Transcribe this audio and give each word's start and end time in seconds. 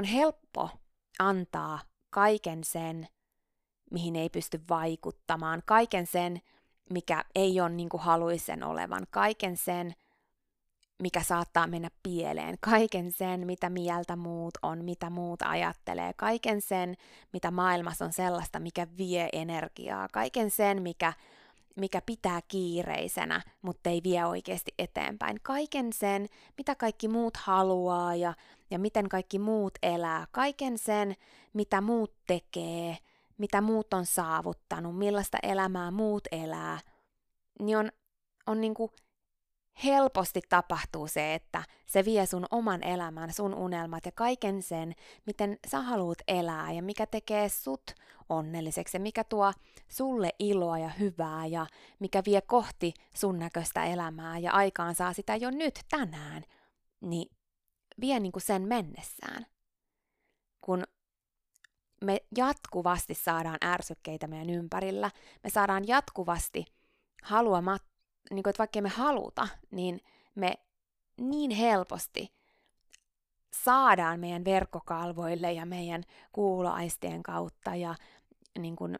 On 0.00 0.04
helppo 0.04 0.70
antaa 1.18 1.80
kaiken 2.10 2.64
sen, 2.64 3.08
mihin 3.90 4.16
ei 4.16 4.28
pysty 4.28 4.60
vaikuttamaan, 4.70 5.62
kaiken 5.66 6.06
sen, 6.06 6.40
mikä 6.90 7.24
ei 7.34 7.60
ole 7.60 7.68
niin 7.68 7.88
kuin 7.88 8.00
haluisen 8.00 8.64
olevan, 8.64 9.06
kaiken 9.10 9.56
sen, 9.56 9.94
mikä 11.02 11.22
saattaa 11.22 11.66
mennä 11.66 11.90
pieleen, 12.02 12.56
kaiken 12.60 13.12
sen, 13.12 13.46
mitä 13.46 13.70
mieltä 13.70 14.16
muut 14.16 14.54
on, 14.62 14.84
mitä 14.84 15.10
muut 15.10 15.42
ajattelee, 15.42 16.12
kaiken 16.16 16.60
sen, 16.60 16.96
mitä 17.32 17.50
maailmassa 17.50 18.04
on 18.04 18.12
sellaista, 18.12 18.60
mikä 18.60 18.86
vie 18.98 19.28
energiaa, 19.32 20.08
kaiken 20.12 20.50
sen, 20.50 20.82
mikä, 20.82 21.12
mikä 21.76 22.02
pitää 22.06 22.40
kiireisenä, 22.48 23.42
mutta 23.62 23.90
ei 23.90 24.00
vie 24.04 24.26
oikeasti 24.26 24.74
eteenpäin, 24.78 25.38
kaiken 25.42 25.92
sen, 25.92 26.26
mitä 26.58 26.74
kaikki 26.74 27.08
muut 27.08 27.36
haluaa 27.36 28.14
ja, 28.14 28.34
ja 28.70 28.78
miten 28.78 29.08
kaikki 29.08 29.38
muut 29.38 29.72
elää, 29.82 30.26
kaiken 30.30 30.78
sen, 30.78 31.14
mitä 31.52 31.80
muut 31.80 32.14
tekee, 32.26 32.96
mitä 33.38 33.60
muut 33.60 33.94
on 33.94 34.06
saavuttanut, 34.06 34.98
millaista 34.98 35.38
elämää 35.42 35.90
muut 35.90 36.28
elää, 36.32 36.78
niin 37.60 37.78
on, 37.78 37.92
on 38.46 38.60
niin 38.60 38.74
kuin 38.74 38.90
helposti 39.84 40.40
tapahtuu 40.48 41.06
se, 41.06 41.34
että 41.34 41.62
se 41.86 42.04
vie 42.04 42.26
sun 42.26 42.46
oman 42.50 42.82
elämän, 42.82 43.32
sun 43.32 43.54
unelmat 43.54 44.06
ja 44.06 44.12
kaiken 44.12 44.62
sen, 44.62 44.94
miten 45.26 45.58
sä 45.66 45.80
haluat 45.80 46.18
elää 46.28 46.72
ja 46.72 46.82
mikä 46.82 47.06
tekee 47.06 47.48
sut 47.48 47.82
onnelliseksi 48.28 48.96
ja 48.96 49.00
mikä 49.00 49.24
tuo 49.24 49.52
sulle 49.88 50.30
iloa 50.38 50.78
ja 50.78 50.88
hyvää 50.88 51.46
ja 51.46 51.66
mikä 51.98 52.22
vie 52.26 52.40
kohti 52.40 52.94
sun 53.14 53.38
näköistä 53.38 53.84
elämää 53.84 54.38
ja 54.38 54.52
aikaan 54.52 54.94
saa 54.94 55.12
sitä 55.12 55.36
jo 55.36 55.50
nyt 55.50 55.80
tänään, 55.90 56.42
niin 57.00 57.30
vie 58.00 58.20
niin 58.20 58.32
kuin 58.32 58.42
sen 58.42 58.62
mennessään. 58.62 59.46
Kun 60.60 60.84
me 62.04 62.18
jatkuvasti 62.36 63.14
saadaan 63.14 63.58
ärsykkeitä 63.64 64.26
meidän 64.26 64.50
ympärillä, 64.50 65.10
me 65.44 65.50
saadaan 65.50 65.88
jatkuvasti 65.88 66.64
haluamat, 67.22 67.82
niin 68.30 68.42
kuin, 68.42 68.50
että 68.50 68.58
vaikka 68.58 68.80
me 68.80 68.88
haluta, 68.88 69.48
niin 69.70 70.00
me 70.34 70.54
niin 71.20 71.50
helposti 71.50 72.32
saadaan 73.52 74.20
meidän 74.20 74.44
verkkokalvoille 74.44 75.52
ja 75.52 75.66
meidän 75.66 76.04
kuuloaistien 76.32 77.22
kautta 77.22 77.74
ja 77.74 77.94
niin 78.58 78.76
kuin, 78.76 78.98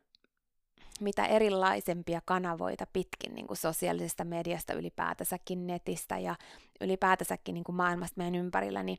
mitä 1.01 1.27
erilaisempia 1.27 2.21
kanavoita 2.25 2.87
pitkin 2.93 3.35
niin 3.35 3.47
kuin 3.47 3.57
sosiaalisesta 3.57 4.25
mediasta 4.25 4.73
ylipäätänsäkin 4.73 5.67
netistä 5.67 6.19
ja 6.19 6.37
ylipäätänsäkin 6.81 7.55
niin 7.55 7.65
kuin 7.65 7.77
maailmasta 7.77 8.15
meidän 8.17 8.35
ympärillä, 8.35 8.83
niin 8.83 8.99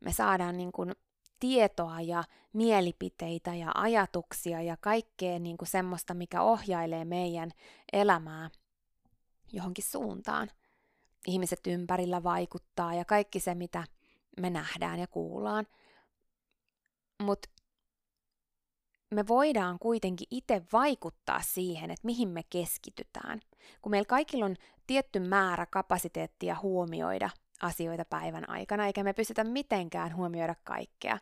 me 0.00 0.12
saadaan 0.12 0.56
niin 0.56 0.72
kuin 0.72 0.92
tietoa 1.40 2.00
ja 2.00 2.24
mielipiteitä 2.52 3.54
ja 3.54 3.72
ajatuksia 3.74 4.62
ja 4.62 4.76
kaikkea 4.76 5.38
niin 5.38 5.56
kuin 5.56 5.68
semmoista, 5.68 6.14
mikä 6.14 6.42
ohjailee 6.42 7.04
meidän 7.04 7.50
elämää 7.92 8.50
johonkin 9.52 9.84
suuntaan. 9.84 10.50
Ihmiset 11.26 11.60
ympärillä 11.66 12.22
vaikuttaa 12.22 12.94
ja 12.94 13.04
kaikki 13.04 13.40
se, 13.40 13.54
mitä 13.54 13.84
me 14.40 14.50
nähdään 14.50 14.98
ja 14.98 15.06
kuullaan. 15.06 15.66
Mutta 17.22 17.48
me 19.14 19.28
voidaan 19.28 19.78
kuitenkin 19.78 20.26
itse 20.30 20.62
vaikuttaa 20.72 21.40
siihen, 21.40 21.90
että 21.90 22.06
mihin 22.06 22.28
me 22.28 22.42
keskitytään. 22.50 23.40
Kun 23.82 23.90
meillä 23.90 24.06
kaikilla 24.06 24.44
on 24.44 24.56
tietty 24.86 25.20
määrä 25.20 25.66
kapasiteettia 25.66 26.56
huomioida 26.62 27.30
asioita 27.62 28.04
päivän 28.04 28.50
aikana, 28.50 28.86
eikä 28.86 29.04
me 29.04 29.12
pystytä 29.12 29.44
mitenkään 29.44 30.16
huomioida 30.16 30.54
kaikkea. 30.64 31.18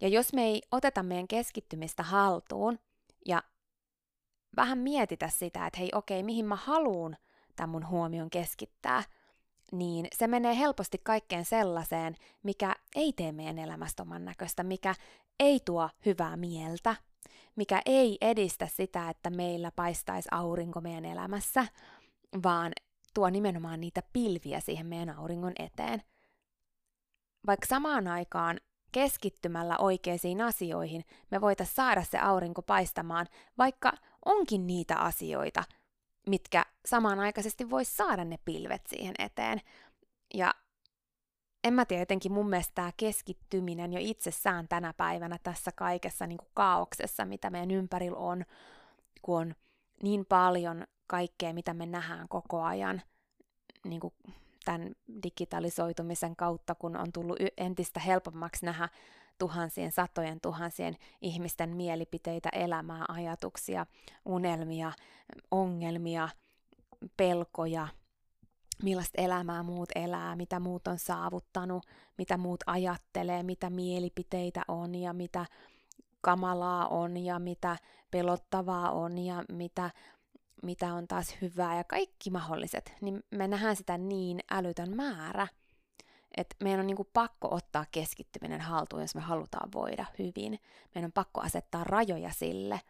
Ja 0.00 0.08
jos 0.08 0.32
me 0.32 0.42
ei 0.44 0.62
oteta 0.72 1.02
meidän 1.02 1.28
keskittymistä 1.28 2.02
haltuun 2.02 2.78
ja 3.26 3.42
vähän 4.56 4.78
mietitä 4.78 5.28
sitä, 5.28 5.66
että 5.66 5.78
hei 5.78 5.90
okei, 5.94 6.22
mihin 6.22 6.44
mä 6.44 6.56
haluun 6.56 7.16
tämän 7.56 7.70
mun 7.70 7.88
huomion 7.88 8.30
keskittää, 8.30 9.02
niin 9.72 10.06
se 10.14 10.26
menee 10.26 10.58
helposti 10.58 10.98
kaikkeen 10.98 11.44
sellaiseen, 11.44 12.16
mikä 12.42 12.74
ei 12.94 13.12
tee 13.12 13.32
meidän 13.32 13.58
elämästä 13.58 14.02
oman 14.02 14.24
näköistä, 14.24 14.62
mikä 14.62 14.94
ei 15.40 15.60
tuo 15.64 15.90
hyvää 16.06 16.36
mieltä, 16.36 16.96
mikä 17.56 17.82
ei 17.86 18.18
edistä 18.20 18.66
sitä, 18.66 19.10
että 19.10 19.30
meillä 19.30 19.70
paistaisi 19.70 20.28
aurinko 20.32 20.80
meidän 20.80 21.04
elämässä, 21.04 21.66
vaan 22.42 22.72
tuo 23.14 23.30
nimenomaan 23.30 23.80
niitä 23.80 24.02
pilviä 24.12 24.60
siihen 24.60 24.86
meidän 24.86 25.16
auringon 25.16 25.52
eteen. 25.58 26.02
Vaikka 27.46 27.66
samaan 27.66 28.08
aikaan 28.08 28.60
keskittymällä 28.92 29.76
oikeisiin 29.78 30.40
asioihin 30.40 31.04
me 31.30 31.40
voitaisiin 31.40 31.74
saada 31.74 32.02
se 32.02 32.18
aurinko 32.18 32.62
paistamaan, 32.62 33.26
vaikka 33.58 33.92
onkin 34.24 34.66
niitä 34.66 34.96
asioita, 34.96 35.64
mitkä 36.28 36.66
samanaikaisesti 36.86 37.70
voisi 37.70 37.96
saada 37.96 38.24
ne 38.24 38.38
pilvet 38.44 38.86
siihen 38.86 39.14
eteen. 39.18 39.60
Ja 40.34 40.54
en 41.66 41.74
mä 41.74 41.84
tiedä, 41.84 42.02
jotenkin 42.02 42.32
mun 42.32 42.48
mielestä 42.48 42.72
tämä 42.74 42.92
keskittyminen 42.96 43.92
jo 43.92 43.98
itsessään 44.02 44.68
tänä 44.68 44.94
päivänä 44.96 45.38
tässä 45.42 45.72
kaikessa 45.72 46.26
niin 46.26 46.38
kuin 46.38 46.48
kaauksessa, 46.54 47.24
mitä 47.24 47.50
meidän 47.50 47.70
ympärillä 47.70 48.18
on, 48.18 48.44
kun 49.22 49.40
on 49.40 49.54
niin 50.02 50.26
paljon 50.26 50.86
kaikkea, 51.06 51.52
mitä 51.52 51.74
me 51.74 51.86
nähdään 51.86 52.28
koko 52.28 52.62
ajan 52.62 53.02
niin 53.84 54.00
kuin 54.00 54.14
tämän 54.64 54.94
digitalisoitumisen 55.22 56.36
kautta, 56.36 56.74
kun 56.74 56.96
on 56.96 57.12
tullut 57.12 57.36
entistä 57.56 58.00
helpommaksi 58.00 58.66
nähdä 58.66 58.88
tuhansien, 59.38 59.92
satojen 59.92 60.40
tuhansien 60.40 60.96
ihmisten 61.20 61.76
mielipiteitä, 61.76 62.48
elämää, 62.52 63.04
ajatuksia, 63.08 63.86
unelmia, 64.24 64.92
ongelmia, 65.50 66.28
pelkoja, 67.16 67.88
millaista 68.82 69.22
elämää 69.22 69.62
muut 69.62 69.88
elää, 69.94 70.36
mitä 70.36 70.60
muut 70.60 70.86
on 70.86 70.98
saavuttanut, 70.98 71.86
mitä 72.18 72.36
muut 72.36 72.60
ajattelee, 72.66 73.42
mitä 73.42 73.70
mielipiteitä 73.70 74.62
on 74.68 74.94
ja 74.94 75.12
mitä 75.12 75.46
kamalaa 76.20 76.88
on 76.88 77.16
ja 77.16 77.38
mitä 77.38 77.76
pelottavaa 78.10 78.90
on 78.90 79.18
ja 79.18 79.44
mitä, 79.52 79.90
mitä 80.62 80.94
on 80.94 81.08
taas 81.08 81.36
hyvää 81.40 81.76
ja 81.76 81.84
kaikki 81.84 82.30
mahdolliset, 82.30 82.92
niin 83.00 83.22
me 83.30 83.48
nähdään 83.48 83.76
sitä 83.76 83.98
niin 83.98 84.40
älytön 84.50 84.96
määrä, 84.96 85.48
että 86.36 86.56
meidän 86.62 86.80
on 86.80 86.86
niinku 86.86 87.08
pakko 87.12 87.54
ottaa 87.54 87.84
keskittyminen 87.90 88.60
haltuun, 88.60 89.02
jos 89.02 89.14
me 89.14 89.20
halutaan 89.20 89.72
voida 89.74 90.04
hyvin. 90.18 90.60
Meidän 90.94 91.08
on 91.08 91.12
pakko 91.12 91.40
asettaa 91.40 91.84
rajoja 91.84 92.30
sille, 92.32 92.80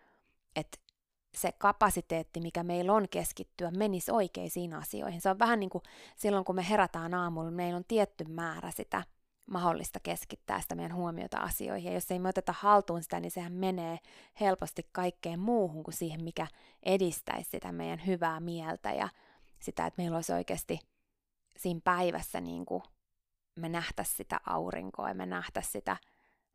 että 0.57 0.79
se 1.37 1.53
kapasiteetti, 1.53 2.41
mikä 2.41 2.63
meillä 2.63 2.93
on 2.93 3.09
keskittyä, 3.09 3.71
menisi 3.71 4.11
oikeisiin 4.11 4.75
asioihin. 4.75 5.21
Se 5.21 5.31
on 5.31 5.39
vähän 5.39 5.61
niin 5.61 5.71
kuin 5.71 5.83
silloin, 6.17 6.45
kun 6.45 6.55
me 6.55 6.69
herätään 6.69 7.15
aamulla, 7.15 7.51
meillä 7.51 7.77
on 7.77 7.85
tietty 7.89 8.25
määrä 8.25 8.71
sitä 8.71 9.03
mahdollista 9.51 10.01
keskittää 10.01 10.61
sitä 10.61 10.75
meidän 10.75 10.95
huomiota 10.95 11.39
asioihin. 11.39 11.89
Ja 11.89 11.95
jos 11.95 12.11
ei 12.11 12.19
me 12.19 12.29
oteta 12.29 12.55
haltuun 12.59 13.03
sitä, 13.03 13.21
niin 13.21 13.31
sehän 13.31 13.53
menee 13.53 13.99
helposti 14.41 14.89
kaikkeen 14.93 15.41
muuhun 15.41 15.85
kuin 15.85 15.95
siihen, 15.95 16.25
mikä 16.25 16.47
edistäisi 16.83 17.51
sitä 17.51 17.73
meidän 17.73 18.07
hyvää 18.07 18.41
mieltä 18.41 18.93
ja 18.93 19.09
sitä, 19.61 19.87
että 19.87 20.03
meillä 20.03 20.17
olisi 20.17 20.33
oikeasti 20.33 20.79
siinä 21.57 21.81
päivässä 21.85 22.41
niin 22.41 22.67
kuin 22.67 22.83
me 23.57 23.69
nähtäisiin 23.69 24.17
sitä 24.17 24.41
aurinkoa 24.47 25.09
ja 25.09 25.15
me 25.15 25.27
nähtäisiin 25.27 25.73
sitä, 25.73 25.97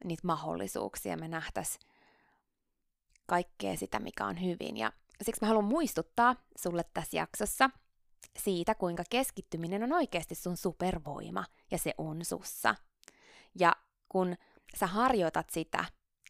niitä 0.04 0.28
mahdollisuuksia, 0.28 1.18
me 1.18 1.28
nähtäisiin 1.28 1.91
kaikkea 3.26 3.78
sitä, 3.78 4.00
mikä 4.00 4.26
on 4.26 4.42
hyvin. 4.42 4.78
Ja 4.78 4.92
siksi 5.22 5.42
mä 5.42 5.48
haluan 5.48 5.66
muistuttaa 5.66 6.36
sulle 6.58 6.86
tässä 6.94 7.18
jaksossa 7.18 7.70
siitä, 8.40 8.76
kuinka 8.76 9.04
keskittyminen 9.10 9.84
on 9.84 9.94
oikeasti 9.94 10.36
sun 10.36 10.58
supervoima 10.58 11.46
ja 11.72 11.78
se 11.78 11.94
on 11.98 12.26
sussa. 12.26 12.76
Ja 13.60 13.76
kun 14.10 14.36
sä 14.80 14.88
harjoitat 14.88 15.50
sitä 15.50 15.86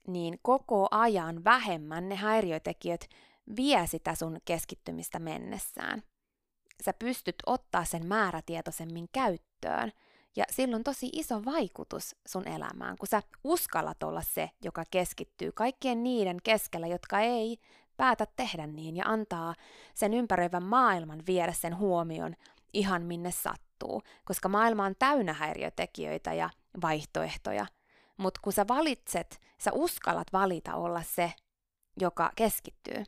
niin 0.08 0.40
koko 0.42 0.88
ajan 0.92 1.44
vähemmän 1.44 2.10
ne 2.10 2.16
häiriötekijät 2.16 3.10
vie 3.56 3.88
sitä 3.88 4.16
sun 4.16 4.38
keskittymistä 4.46 5.20
mennessään. 5.20 6.04
Sä 6.84 6.94
pystyt 6.94 7.36
ottaa 7.46 7.86
sen 7.86 8.06
määrätietoisemmin 8.06 9.10
käyttöön, 9.12 9.92
ja 10.36 10.46
silloin 10.50 10.80
on 10.80 10.84
tosi 10.84 11.10
iso 11.14 11.46
vaikutus 11.46 12.16
sun 12.26 12.48
elämään, 12.48 12.98
kun 12.98 13.08
sä 13.08 13.22
uskallat 13.44 14.04
olla 14.04 14.22
se, 14.22 14.50
joka 14.64 14.84
keskittyy 14.92 15.52
kaikkien 15.52 16.04
niiden 16.04 16.38
keskellä, 16.44 16.88
jotka 16.88 17.20
ei 17.20 17.58
päätä 17.98 18.28
tehdä 18.36 18.68
niin 18.68 18.96
ja 18.96 19.04
antaa 19.08 19.56
sen 19.94 20.14
ympäröivän 20.14 20.64
maailman 20.64 21.24
viedä 21.28 21.54
sen 21.54 21.78
huomion 21.78 22.36
ihan 22.74 23.02
minne 23.02 23.32
sattuu, 23.32 24.02
koska 24.26 24.50
maailma 24.50 24.86
on 24.86 24.96
täynnä 25.00 25.34
häiriötekijöitä 25.34 26.34
ja 26.34 26.50
vaihtoehtoja. 26.82 27.66
Mutta 28.18 28.40
kun 28.44 28.54
sä 28.54 28.66
valitset, 28.68 29.42
sä 29.58 29.72
uskallat 29.74 30.28
valita 30.34 30.76
olla 30.76 31.02
se, 31.02 31.34
joka 32.00 32.32
keskittyy, 32.36 33.04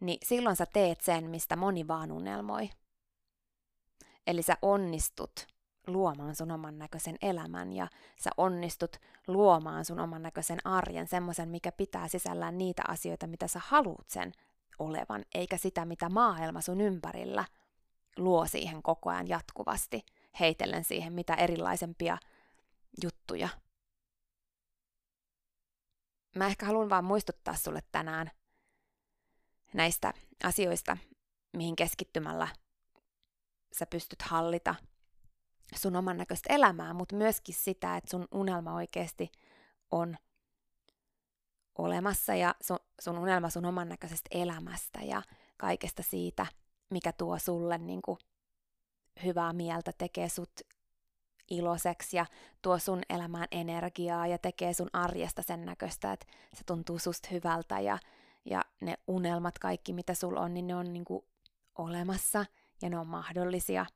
niin 0.00 0.18
silloin 0.24 0.56
sä 0.56 0.66
teet 0.66 1.00
sen, 1.00 1.30
mistä 1.30 1.56
moni 1.56 1.88
vaan 1.88 2.12
unelmoi. 2.12 2.70
Eli 4.26 4.42
sä 4.42 4.56
onnistut 4.62 5.53
luomaan 5.86 6.36
sun 6.36 6.50
oman 6.50 6.78
näköisen 6.78 7.16
elämän 7.22 7.72
ja 7.72 7.88
sä 8.20 8.30
onnistut 8.36 8.96
luomaan 9.26 9.84
sun 9.84 10.00
oman 10.00 10.22
näköisen 10.22 10.66
arjen, 10.66 11.08
semmoisen, 11.08 11.48
mikä 11.48 11.72
pitää 11.72 12.08
sisällään 12.08 12.58
niitä 12.58 12.82
asioita, 12.88 13.26
mitä 13.26 13.48
sä 13.48 13.60
haluut 13.66 14.10
sen 14.10 14.32
olevan, 14.78 15.24
eikä 15.34 15.56
sitä, 15.56 15.84
mitä 15.84 16.08
maailma 16.08 16.60
sun 16.60 16.80
ympärillä 16.80 17.44
luo 18.16 18.46
siihen 18.46 18.82
koko 18.82 19.10
ajan 19.10 19.28
jatkuvasti, 19.28 20.06
heitellen 20.40 20.84
siihen 20.84 21.12
mitä 21.12 21.34
erilaisempia 21.34 22.18
juttuja. 23.02 23.48
Mä 26.36 26.46
ehkä 26.46 26.66
haluan 26.66 26.90
vaan 26.90 27.04
muistuttaa 27.04 27.54
sulle 27.54 27.82
tänään 27.92 28.30
näistä 29.74 30.14
asioista, 30.44 30.96
mihin 31.52 31.76
keskittymällä 31.76 32.48
sä 33.78 33.86
pystyt 33.86 34.22
hallita 34.22 34.74
sun 35.74 35.96
oman 35.96 36.16
näköistä 36.16 36.54
elämää, 36.54 36.94
mutta 36.94 37.16
myöskin 37.16 37.54
sitä, 37.54 37.96
että 37.96 38.10
sun 38.10 38.28
unelma 38.32 38.74
oikeasti 38.74 39.32
on 39.90 40.16
olemassa 41.78 42.34
ja 42.34 42.54
sun, 42.60 42.78
sun 43.00 43.18
unelma 43.18 43.50
sun 43.50 43.64
oman 43.64 43.88
näköisestä 43.88 44.28
elämästä 44.30 45.00
ja 45.02 45.22
kaikesta 45.56 46.02
siitä, 46.02 46.46
mikä 46.90 47.12
tuo 47.12 47.38
sulle 47.38 47.78
niin 47.78 48.02
kuin 48.02 48.18
hyvää 49.24 49.52
mieltä, 49.52 49.92
tekee 49.98 50.28
sut 50.28 50.60
iloiseksi 51.50 52.16
ja 52.16 52.26
tuo 52.62 52.78
sun 52.78 53.02
elämään 53.08 53.48
energiaa 53.50 54.26
ja 54.26 54.38
tekee 54.38 54.74
sun 54.74 54.90
arjesta 54.92 55.42
sen 55.42 55.64
näköistä, 55.64 56.12
että 56.12 56.26
se 56.54 56.64
tuntuu 56.64 56.98
susta 56.98 57.28
hyvältä 57.32 57.80
ja, 57.80 57.98
ja 58.44 58.64
ne 58.80 58.94
unelmat, 59.06 59.58
kaikki 59.58 59.92
mitä 59.92 60.14
sulla 60.14 60.40
on, 60.40 60.54
niin 60.54 60.66
ne 60.66 60.76
on 60.76 60.92
niin 60.92 61.04
kuin 61.04 61.24
olemassa 61.78 62.46
ja 62.82 62.90
ne 62.90 62.98
on 62.98 63.06
mahdollisia 63.06 63.86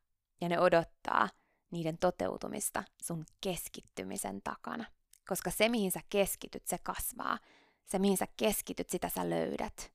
ja 0.40 0.48
ne 0.48 0.60
odottaa 0.60 1.28
niiden 1.70 1.98
toteutumista 1.98 2.84
sun 3.02 3.24
keskittymisen 3.40 4.42
takana. 4.42 4.84
Koska 5.28 5.50
se, 5.50 5.68
mihin 5.68 5.90
sä 5.90 6.00
keskityt, 6.08 6.66
se 6.66 6.78
kasvaa. 6.78 7.38
Se, 7.84 7.98
mihin 7.98 8.16
sä 8.16 8.26
keskityt, 8.36 8.90
sitä 8.90 9.08
sä 9.08 9.30
löydät. 9.30 9.92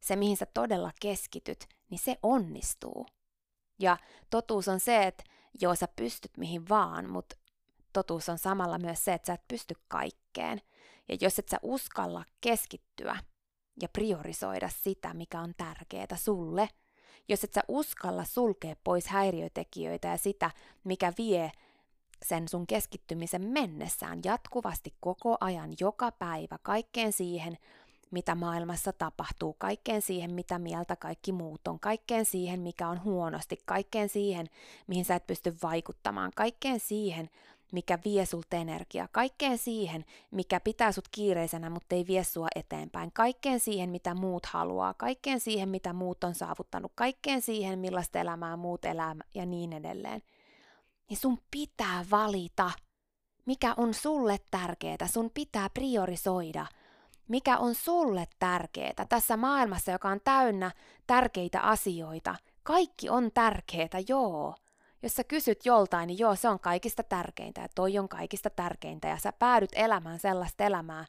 Se, 0.00 0.16
mihin 0.16 0.36
sä 0.36 0.46
todella 0.54 0.90
keskityt, 1.00 1.68
niin 1.90 1.98
se 1.98 2.18
onnistuu. 2.22 3.06
Ja 3.78 3.96
totuus 4.30 4.68
on 4.68 4.80
se, 4.80 5.02
että 5.02 5.24
joo, 5.60 5.74
sä 5.74 5.88
pystyt 5.96 6.36
mihin 6.36 6.68
vaan, 6.68 7.10
mutta 7.10 7.36
totuus 7.92 8.28
on 8.28 8.38
samalla 8.38 8.78
myös 8.78 9.04
se, 9.04 9.12
että 9.12 9.26
sä 9.26 9.32
et 9.32 9.48
pysty 9.48 9.74
kaikkeen. 9.88 10.60
Ja 11.08 11.16
jos 11.20 11.38
et 11.38 11.48
sä 11.48 11.58
uskalla 11.62 12.24
keskittyä 12.40 13.16
ja 13.82 13.88
priorisoida 13.88 14.68
sitä, 14.68 15.14
mikä 15.14 15.40
on 15.40 15.54
tärkeää 15.56 16.16
sulle– 16.16 16.68
jos 17.28 17.44
et 17.44 17.52
sä 17.52 17.60
uskalla 17.68 18.24
sulkea 18.24 18.76
pois 18.84 19.06
häiriötekijöitä 19.06 20.08
ja 20.08 20.16
sitä, 20.16 20.50
mikä 20.84 21.12
vie 21.18 21.52
sen 22.24 22.48
sun 22.48 22.66
keskittymisen 22.66 23.42
mennessään 23.42 24.20
jatkuvasti 24.24 24.94
koko 25.00 25.36
ajan, 25.40 25.70
joka 25.80 26.12
päivä, 26.12 26.58
kaikkeen 26.62 27.12
siihen, 27.12 27.58
mitä 28.10 28.34
maailmassa 28.34 28.92
tapahtuu, 28.92 29.56
kaikkeen 29.58 30.02
siihen, 30.02 30.34
mitä 30.34 30.58
mieltä 30.58 30.96
kaikki 30.96 31.32
muut 31.32 31.68
on, 31.68 31.80
kaikkeen 31.80 32.24
siihen, 32.24 32.60
mikä 32.60 32.88
on 32.88 33.04
huonosti, 33.04 33.58
kaikkeen 33.64 34.08
siihen, 34.08 34.46
mihin 34.86 35.04
sä 35.04 35.14
et 35.14 35.26
pysty 35.26 35.56
vaikuttamaan, 35.62 36.32
kaikkeen 36.36 36.80
siihen, 36.80 37.30
mikä 37.74 37.98
vie 38.04 38.26
sulta 38.26 38.56
energiaa, 38.56 39.08
kaikkeen 39.12 39.58
siihen, 39.58 40.04
mikä 40.30 40.60
pitää 40.60 40.92
sut 40.92 41.08
kiireisenä, 41.10 41.70
mutta 41.70 41.94
ei 41.94 42.06
vie 42.06 42.24
sua 42.24 42.48
eteenpäin, 42.56 43.12
kaikkeen 43.12 43.60
siihen, 43.60 43.90
mitä 43.90 44.14
muut 44.14 44.46
haluaa, 44.46 44.94
kaikkeen 44.94 45.40
siihen, 45.40 45.68
mitä 45.68 45.92
muut 45.92 46.24
on 46.24 46.34
saavuttanut, 46.34 46.92
kaikkeen 46.94 47.42
siihen, 47.42 47.78
millaista 47.78 48.18
elämää 48.18 48.56
muut 48.56 48.84
elää 48.84 49.16
ja 49.34 49.46
niin 49.46 49.72
edelleen. 49.72 50.22
Niin 51.08 51.16
sun 51.16 51.38
pitää 51.50 52.04
valita, 52.10 52.70
mikä 53.46 53.74
on 53.76 53.94
sulle 53.94 54.38
tärkeää, 54.50 55.06
sun 55.06 55.30
pitää 55.34 55.70
priorisoida, 55.70 56.66
mikä 57.28 57.58
on 57.58 57.74
sulle 57.74 58.28
tärkeää 58.38 59.06
tässä 59.08 59.36
maailmassa, 59.36 59.92
joka 59.92 60.08
on 60.08 60.20
täynnä 60.24 60.70
tärkeitä 61.06 61.60
asioita. 61.60 62.34
Kaikki 62.62 63.10
on 63.10 63.30
tärkeää, 63.34 63.88
joo, 64.08 64.54
jos 65.04 65.14
sä 65.14 65.24
kysyt 65.24 65.66
joltain, 65.66 66.06
niin 66.06 66.18
joo, 66.18 66.36
se 66.36 66.48
on 66.48 66.60
kaikista 66.60 67.02
tärkeintä 67.02 67.60
ja 67.60 67.68
toi 67.74 67.98
on 67.98 68.08
kaikista 68.08 68.50
tärkeintä 68.50 69.08
ja 69.08 69.16
sä 69.16 69.32
päädyt 69.32 69.70
elämään 69.74 70.18
sellaista 70.18 70.64
elämää, 70.64 71.06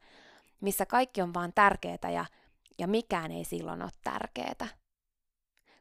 missä 0.62 0.86
kaikki 0.86 1.22
on 1.22 1.34
vaan 1.34 1.54
tärkeää 1.54 2.12
ja, 2.14 2.26
ja 2.80 2.88
mikään 2.88 3.32
ei 3.32 3.46
silloin 3.46 3.82
ole 3.82 3.92
tärkeää. 4.04 4.68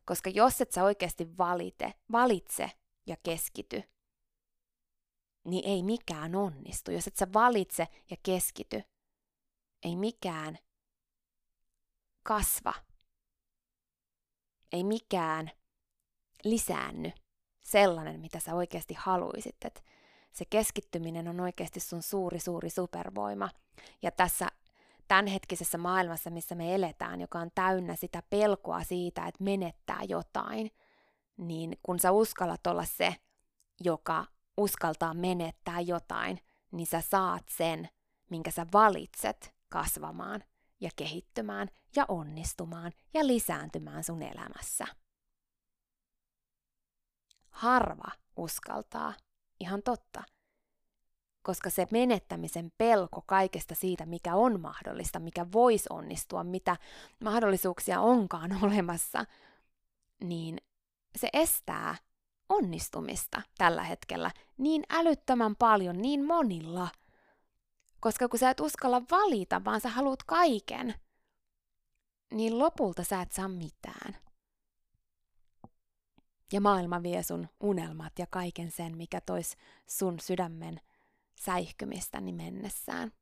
Koska 0.05 0.31
jos 0.31 0.61
et 0.61 0.73
sä 0.73 0.85
oikeasti 0.85 1.39
valite, 1.39 1.95
valitse 2.13 2.71
ja 3.07 3.17
keskity, 3.23 3.83
niin 5.45 5.65
ei 5.65 5.83
mikään 5.83 6.35
onnistu. 6.35 6.91
Jos 6.91 7.07
et 7.07 7.17
sä 7.17 7.27
valitse 7.33 7.89
ja 8.11 8.17
keskity, 8.23 8.83
ei 9.83 9.97
mikään 9.97 10.59
kasva. 12.23 12.75
Ei 14.73 14.85
mikään 14.85 15.51
lisäänny 16.45 17.13
sellainen, 17.65 18.21
mitä 18.21 18.41
sä 18.41 18.55
oikeasti 18.55 18.95
haluisit. 18.99 19.57
että 19.65 19.81
se 20.33 20.45
keskittyminen 20.51 21.29
on 21.29 21.41
oikeasti 21.41 21.81
sun 21.81 22.03
suuri, 22.03 22.41
suuri 22.41 22.71
supervoima. 22.71 23.51
Ja 24.03 24.11
tässä 24.11 24.49
tämänhetkisessä 25.09 25.79
maailmassa, 25.79 26.31
missä 26.31 26.55
me 26.55 26.75
eletään, 26.75 27.21
joka 27.21 27.39
on 27.39 27.51
täynnä 27.55 27.97
sitä 27.97 28.23
pelkoa 28.31 28.85
siitä, 28.85 29.27
että 29.27 29.45
menettää 29.45 30.01
jotain, 30.09 30.71
niin 31.37 31.79
kun 31.83 31.99
sä 31.99 32.13
uskallat 32.13 32.67
olla 32.67 32.85
se, 32.85 33.15
joka 33.81 34.27
uskaltaa 34.57 35.15
menettää 35.15 35.81
jotain, 35.81 36.41
niin 36.71 36.87
sä 36.87 37.01
saat 37.01 37.49
sen, 37.49 37.89
minkä 38.31 38.51
sä 38.51 38.67
valitset 38.73 39.55
kasvamaan 39.69 40.45
ja 40.81 40.91
kehittymään 40.97 41.69
ja 41.97 42.05
onnistumaan 42.09 42.93
ja 43.15 43.27
lisääntymään 43.27 44.05
sun 44.05 44.23
elämässä 44.23 44.87
harva 47.55 48.11
uskaltaa. 48.37 49.15
Ihan 49.61 49.83
totta. 49.83 50.23
Koska 51.43 51.71
se 51.71 51.87
menettämisen 51.91 52.73
pelko 52.79 53.23
kaikesta 53.27 53.75
siitä, 53.75 54.07
mikä 54.07 54.35
on 54.35 54.61
mahdollista, 54.61 55.19
mikä 55.19 55.47
voisi 55.53 55.87
onnistua, 55.91 56.45
mitä 56.45 56.77
mahdollisuuksia 57.25 58.01
onkaan 58.01 58.59
olemassa, 58.65 59.25
niin 60.25 60.59
se 61.17 61.29
estää 61.33 61.95
onnistumista 62.49 63.43
tällä 63.59 63.83
hetkellä 63.83 64.31
niin 64.59 64.83
älyttömän 64.91 65.57
paljon, 65.57 65.99
niin 66.03 66.25
monilla. 66.25 66.89
Koska 68.01 68.29
kun 68.29 68.39
sä 68.39 68.51
et 68.51 68.61
uskalla 68.61 69.03
valita, 69.11 69.65
vaan 69.65 69.81
sä 69.81 69.89
haluat 69.89 70.23
kaiken, 70.23 70.95
niin 72.35 72.59
lopulta 72.59 73.05
sä 73.05 73.23
et 73.23 73.33
saa 73.33 73.49
mitään 73.49 74.17
ja 76.53 76.61
maailma 76.61 77.03
vie 77.03 77.23
sun 77.23 77.49
unelmat 77.61 78.19
ja 78.19 78.27
kaiken 78.31 78.71
sen, 78.71 78.97
mikä 78.97 79.21
tois 79.21 79.57
sun 79.87 80.21
sydämen 80.21 80.81
säihkymistäni 81.35 82.33
mennessään. 82.33 83.13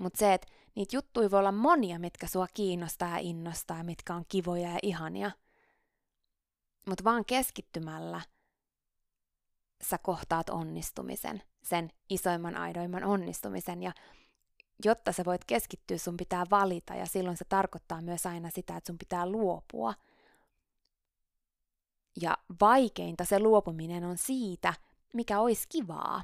Mutta 0.00 0.18
se, 0.18 0.34
että 0.34 0.48
niitä 0.74 0.96
juttuja 0.96 1.30
voi 1.30 1.38
olla 1.38 1.52
monia, 1.52 1.98
mitkä 1.98 2.26
sua 2.26 2.46
kiinnostaa 2.54 3.08
ja 3.08 3.18
innostaa, 3.18 3.82
mitkä 3.82 4.14
on 4.14 4.24
kivoja 4.28 4.70
ja 4.70 4.78
ihania. 4.82 5.30
Mutta 6.88 7.04
vaan 7.04 7.24
keskittymällä 7.24 8.20
sä 9.82 9.98
kohtaat 9.98 10.50
onnistumisen, 10.50 11.42
sen 11.62 11.90
isoimman 12.08 12.56
aidoimman 12.56 13.04
onnistumisen. 13.04 13.82
Ja 13.82 13.92
jotta 14.84 15.12
sä 15.12 15.24
voit 15.24 15.44
keskittyä, 15.44 15.98
sun 15.98 16.16
pitää 16.16 16.46
valita, 16.50 16.94
ja 16.94 17.06
silloin 17.06 17.36
se 17.36 17.44
tarkoittaa 17.44 18.02
myös 18.02 18.26
aina 18.26 18.50
sitä, 18.50 18.76
että 18.76 18.86
sun 18.86 18.98
pitää 18.98 19.26
luopua– 19.26 19.94
ja 22.20 22.38
vaikeinta 22.60 23.24
se 23.24 23.40
luopuminen 23.40 24.04
on 24.04 24.18
siitä, 24.18 24.74
mikä 25.14 25.40
olisi 25.40 25.68
kivaa. 25.68 26.22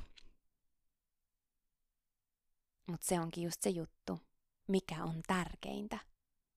Mutta 2.87 3.07
se 3.07 3.21
onkin 3.21 3.45
just 3.45 3.63
se 3.63 3.71
juttu. 3.71 4.21
Mikä 4.69 5.05
on 5.05 5.23
tärkeintä? 5.27 5.99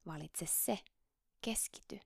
Valitse 0.05 0.45
se. 0.45 0.79
Keskity. 1.41 1.99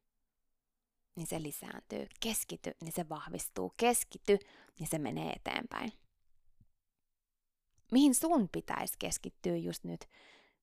Niin 1.16 1.28
se 1.28 1.42
lisääntyy. 1.42 2.08
Keskity, 2.20 2.72
niin 2.82 2.94
se 2.94 3.10
vahvistuu. 3.10 3.74
Keskity, 3.78 4.40
niin 4.80 4.88
se 4.88 5.00
menee 5.00 5.32
eteenpäin. 5.32 5.94
Mihin 7.92 8.16
sun 8.16 8.50
pitäisi 8.52 8.94
keskittyä 9.00 9.56
just 9.56 9.84
nyt? 9.84 10.06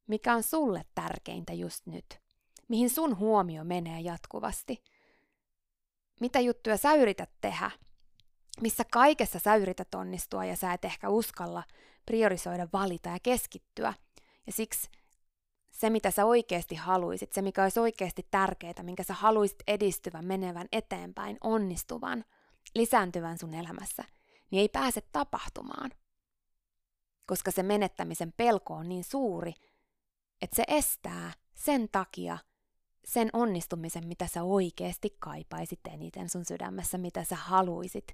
Mikä 0.07 0.35
on 0.35 0.43
sulle 0.43 0.85
tärkeintä 0.95 1.53
just 1.53 1.87
nyt? 1.87 2.21
Mihin 2.69 2.91
sun 2.91 3.19
huomio 3.19 3.65
menee 3.65 4.01
jatkuvasti? 4.01 4.83
Mitä 6.21 6.41
juttuja 6.41 6.77
sä 6.77 6.95
yrität 6.95 7.31
tehdä? 7.41 7.71
Missä 8.61 8.85
kaikessa 8.93 9.39
sä 9.39 9.57
yrität 9.57 9.95
onnistua 9.95 10.45
ja 10.45 10.57
sä 10.57 10.73
et 10.73 10.85
ehkä 10.85 11.09
uskalla 11.09 11.63
priorisoida, 12.07 12.69
valita 12.73 13.09
ja 13.09 13.19
keskittyä. 13.23 13.95
Ja 14.47 14.53
siksi 14.53 14.89
se, 15.71 15.91
mitä 15.91 16.11
sä 16.11 16.25
oikeasti 16.25 16.75
haluisit, 16.75 17.33
se, 17.33 17.43
mikä 17.43 17.63
olisi 17.63 17.81
oikeasti 17.81 18.27
tärkeää, 18.31 18.83
minkä 18.83 19.03
sä 19.03 19.15
haluaisit 19.15 19.63
edistyvän, 19.67 20.25
menevän 20.25 20.69
eteenpäin, 20.73 21.39
onnistuvan, 21.41 22.25
lisääntyvän 22.75 23.39
sun 23.39 23.55
elämässä, 23.55 24.05
niin 24.51 24.61
ei 24.61 24.69
pääse 24.69 25.01
tapahtumaan. 25.13 25.91
Koska 27.27 27.51
se 27.51 27.63
menettämisen 27.63 28.33
pelko 28.37 28.75
on 28.75 28.89
niin 28.89 29.05
suuri, 29.05 29.53
että 30.43 30.57
se 30.57 30.65
estää 30.69 31.33
sen 31.55 31.89
takia 31.93 32.39
sen 33.11 33.31
onnistumisen, 33.33 34.07
mitä 34.07 34.27
sä 34.27 34.43
oikeasti 34.43 35.17
kaipaisit 35.19 35.81
eniten 35.89 36.29
sun 36.29 36.45
sydämessä, 36.45 36.99
mitä 36.99 37.25
sä 37.25 37.37
haluisit 37.37 38.13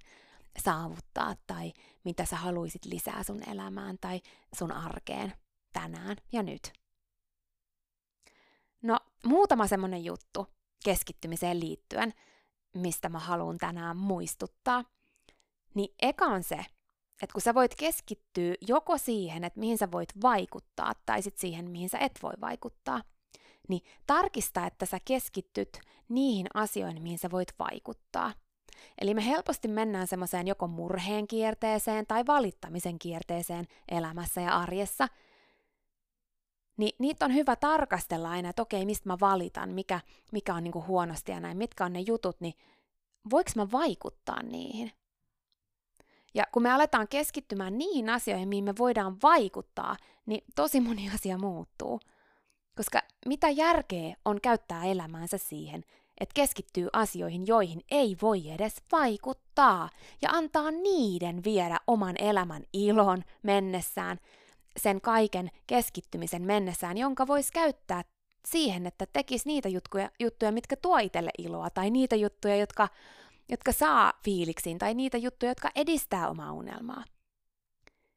saavuttaa 0.59 1.35
tai 1.47 1.73
mitä 2.05 2.25
sä 2.25 2.37
haluisit 2.37 2.85
lisää 2.85 3.23
sun 3.23 3.49
elämään 3.51 3.99
tai 4.01 4.21
sun 4.55 4.73
arkeen 4.73 5.33
tänään 5.73 6.17
ja 6.33 6.43
nyt. 6.43 6.73
No, 8.83 8.99
muutama 9.25 9.67
semmonen 9.67 10.05
juttu 10.05 10.47
keskittymiseen 10.85 11.61
liittyen, 11.61 12.15
mistä 12.75 13.09
mä 13.09 13.19
haluan 13.19 13.59
tänään 13.59 13.97
muistuttaa. 13.97 14.85
Niin 15.75 15.95
eka 16.03 16.25
on 16.25 16.43
se, 16.43 16.57
että 17.23 17.33
kun 17.33 17.43
sä 17.43 17.55
voit 17.55 17.75
keskittyä 17.75 18.55
joko 18.69 18.99
siihen, 18.99 19.45
että 19.45 19.61
mihin 19.61 19.79
sä 19.79 19.91
voit 19.93 20.23
vaikuttaa, 20.23 20.93
tai 21.07 21.23
sitten 21.23 21.41
siihen, 21.41 21.71
mihin 21.71 21.89
sä 21.89 21.99
et 21.99 22.19
voi 22.23 22.35
vaikuttaa, 22.41 23.03
niin 23.69 23.83
tarkista, 24.07 24.67
että 24.67 24.87
sä 24.87 24.99
keskittyt 25.05 25.81
niihin 26.09 26.47
asioihin, 26.55 27.03
mihin 27.03 27.19
sä 27.19 27.31
voit 27.31 27.55
vaikuttaa. 27.59 28.33
Eli 29.01 29.15
me 29.15 29.27
helposti 29.27 29.69
mennään 29.69 30.07
semmoiseen 30.07 30.47
joko 30.47 30.69
murheen 30.69 31.29
kierteeseen 31.29 32.07
tai 32.07 32.27
valittamisen 32.27 32.99
kierteeseen 32.99 33.67
elämässä 33.89 34.41
ja 34.41 34.59
arjessa, 34.59 35.09
niin 36.77 36.97
niitä 36.99 37.25
on 37.25 37.35
hyvä 37.35 37.57
tarkastella 37.57 38.31
aina, 38.31 38.49
että 38.49 38.63
okei, 38.63 38.87
mistä 38.87 39.09
mä 39.09 39.17
valitan, 39.21 39.71
mikä, 39.71 40.01
mikä 40.33 40.55
on 40.55 40.65
niinku 40.65 40.85
huonosti 40.87 41.33
ja 41.33 41.41
näin, 41.41 41.57
mitkä 41.57 41.85
on 41.85 41.93
ne 41.93 42.01
jutut, 42.01 42.41
niin 42.41 42.55
voiko 43.31 43.51
mä 43.57 43.67
vaikuttaa 43.73 44.43
niihin? 44.43 44.93
Ja 46.35 46.45
kun 46.53 46.63
me 46.63 46.73
aletaan 46.73 47.09
keskittymään 47.09 47.79
niihin 47.79 48.11
asioihin, 48.11 48.49
mihin 48.49 48.65
me 48.65 48.75
voidaan 48.79 49.17
vaikuttaa, 49.23 49.97
niin 50.27 50.45
tosi 50.55 50.81
moni 50.81 51.11
asia 51.15 51.39
muuttuu. 51.39 52.01
Koska 52.77 53.03
mitä 53.27 53.51
järkeä 53.51 54.17
on 54.25 54.41
käyttää 54.41 54.85
elämäänsä 54.85 55.39
siihen, 55.39 55.85
että 56.21 56.33
keskittyy 56.35 56.89
asioihin, 56.93 57.47
joihin 57.47 57.81
ei 57.91 58.17
voi 58.23 58.51
edes 58.51 58.83
vaikuttaa, 58.93 59.91
ja 60.23 60.31
antaa 60.31 60.71
niiden 60.71 61.45
viedä 61.45 61.79
oman 61.87 62.15
elämän 62.19 62.63
ilon 62.73 63.23
mennessään, 63.43 64.19
sen 64.77 65.01
kaiken 65.01 65.51
keskittymisen 65.67 66.43
mennessään, 66.43 66.99
jonka 66.99 67.27
voisi 67.27 67.53
käyttää 67.53 68.05
siihen, 68.47 68.87
että 68.87 69.07
tekisi 69.13 69.49
niitä 69.49 69.69
juttuja, 69.69 70.11
juttuja 70.21 70.53
mitkä 70.53 70.77
tuo 70.77 70.99
itselle 70.99 71.31
iloa, 71.39 71.71
tai 71.71 71.91
niitä 71.91 72.17
juttuja, 72.17 72.57
jotka, 72.57 72.89
jotka 73.49 73.73
saa 73.73 74.13
fiiliksiin, 74.25 74.79
tai 74.79 74.95
niitä 74.95 75.19
juttuja, 75.19 75.51
jotka 75.51 75.71
edistää 75.75 76.29
omaa 76.29 76.53
unelmaa. 76.53 77.05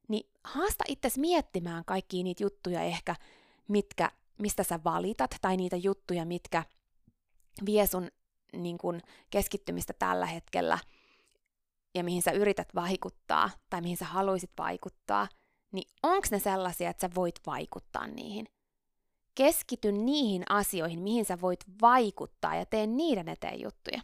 Niin 0.08 0.30
haasta 0.44 0.84
itsesi 0.88 1.20
miettimään 1.20 1.84
kaikkia 1.84 2.22
niitä 2.22 2.42
juttuja 2.42 2.82
ehkä, 2.82 3.14
mitkä, 3.68 4.10
mistä 4.40 4.62
sä 4.62 4.80
valitat, 4.84 5.30
tai 5.40 5.56
niitä 5.56 5.76
juttuja, 5.76 6.24
mitkä 6.24 6.64
vie 7.66 7.86
sun 7.86 8.08
niin 8.56 8.78
kun, 8.78 9.00
keskittymistä 9.30 9.92
tällä 9.92 10.26
hetkellä, 10.26 10.78
ja 11.94 12.04
mihin 12.04 12.22
sä 12.22 12.30
yrität 12.30 12.68
vaikuttaa, 12.74 13.50
tai 13.70 13.80
mihin 13.80 13.96
sä 13.96 14.04
haluaisit 14.04 14.50
vaikuttaa– 14.58 15.28
niin 15.72 15.88
onko 16.02 16.28
ne 16.30 16.38
sellaisia, 16.38 16.90
että 16.90 17.00
sä 17.00 17.14
voit 17.14 17.34
vaikuttaa 17.46 18.06
niihin? 18.06 18.46
Keskity 19.34 19.92
niihin 19.92 20.42
asioihin, 20.48 21.00
mihin 21.00 21.24
sä 21.24 21.40
voit 21.40 21.64
vaikuttaa 21.82 22.54
ja 22.56 22.66
tee 22.66 22.86
niiden 22.86 23.28
eteen 23.28 23.62
juttuja. 23.62 24.00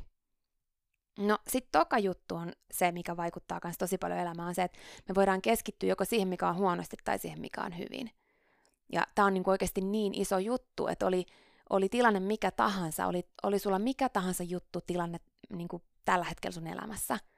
No 1.18 1.38
sit 1.48 1.68
toka 1.72 1.98
juttu 1.98 2.34
on 2.34 2.52
se, 2.70 2.92
mikä 2.92 3.16
vaikuttaa 3.16 3.60
myös 3.64 3.78
tosi 3.78 3.98
paljon 3.98 4.20
elämään, 4.20 4.48
on 4.48 4.54
se, 4.54 4.62
että 4.62 4.78
me 5.08 5.14
voidaan 5.14 5.42
keskittyä 5.42 5.88
joko 5.88 6.04
siihen, 6.04 6.28
mikä 6.28 6.48
on 6.48 6.56
huonosti, 6.56 6.96
tai 7.04 7.18
siihen, 7.18 7.40
mikä 7.40 7.62
on 7.62 7.78
hyvin. 7.78 8.10
Ja 8.92 9.06
tämä 9.14 9.26
on 9.26 9.34
niinku 9.34 9.50
oikeasti 9.50 9.80
niin 9.80 10.14
iso 10.14 10.38
juttu, 10.38 10.86
että 10.86 11.06
oli, 11.06 11.26
oli 11.70 11.88
tilanne 11.88 12.20
mikä 12.20 12.50
tahansa, 12.50 13.06
oli, 13.06 13.28
oli 13.42 13.58
sulla 13.58 13.78
mikä 13.78 14.08
tahansa 14.08 14.42
juttu, 14.42 14.80
tilanne 14.80 15.18
niinku 15.52 15.82
tällä 16.04 16.24
hetkellä 16.24 16.54
sun 16.54 16.66
elämässä– 16.66 17.18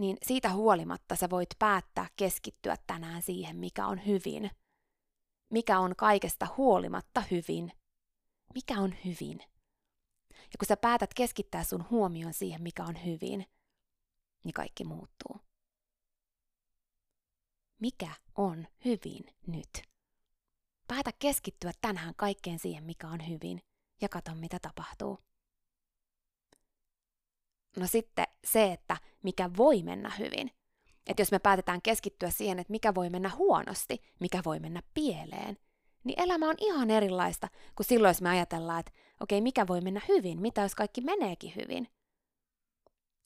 niin 0.00 0.16
siitä 0.22 0.52
huolimatta 0.52 1.16
sä 1.16 1.30
voit 1.30 1.48
päättää 1.58 2.06
keskittyä 2.16 2.76
tänään 2.86 3.22
siihen, 3.22 3.56
mikä 3.56 3.86
on 3.86 4.06
hyvin. 4.06 4.50
Mikä 5.50 5.78
on 5.78 5.96
kaikesta 5.96 6.46
huolimatta 6.56 7.22
hyvin. 7.30 7.72
Mikä 8.54 8.80
on 8.80 8.94
hyvin. 9.04 9.38
Ja 10.30 10.58
kun 10.58 10.66
sä 10.68 10.76
päätät 10.76 11.14
keskittää 11.14 11.64
sun 11.64 11.84
huomion 11.90 12.34
siihen, 12.34 12.62
mikä 12.62 12.84
on 12.84 13.04
hyvin, 13.04 13.46
niin 14.44 14.54
kaikki 14.54 14.84
muuttuu. 14.84 15.40
Mikä 17.80 18.10
on 18.34 18.66
hyvin 18.84 19.34
nyt? 19.46 19.82
Päätä 20.88 21.10
keskittyä 21.18 21.72
tänään 21.80 22.14
kaikkeen 22.16 22.58
siihen, 22.58 22.84
mikä 22.84 23.08
on 23.08 23.28
hyvin, 23.28 23.62
ja 24.00 24.08
katso, 24.08 24.34
mitä 24.34 24.58
tapahtuu. 24.62 25.18
No 27.76 27.86
sitten 27.86 28.26
se, 28.44 28.72
että 28.72 28.96
mikä 29.22 29.50
voi 29.56 29.82
mennä 29.82 30.12
hyvin. 30.18 30.50
Että 31.06 31.22
jos 31.22 31.32
me 31.32 31.38
päätetään 31.38 31.82
keskittyä 31.82 32.30
siihen, 32.30 32.58
että 32.58 32.70
mikä 32.70 32.94
voi 32.94 33.10
mennä 33.10 33.30
huonosti, 33.36 34.02
mikä 34.20 34.42
voi 34.44 34.60
mennä 34.60 34.82
pieleen, 34.94 35.58
niin 36.04 36.20
elämä 36.20 36.48
on 36.48 36.54
ihan 36.58 36.90
erilaista 36.90 37.48
kuin 37.76 37.86
silloin, 37.86 38.10
jos 38.10 38.22
me 38.22 38.28
ajatellaan, 38.28 38.80
että 38.80 38.92
okei, 39.20 39.40
mikä 39.40 39.66
voi 39.66 39.80
mennä 39.80 40.00
hyvin, 40.08 40.40
mitä 40.40 40.60
jos 40.60 40.74
kaikki 40.74 41.00
meneekin 41.00 41.52
hyvin. 41.56 41.88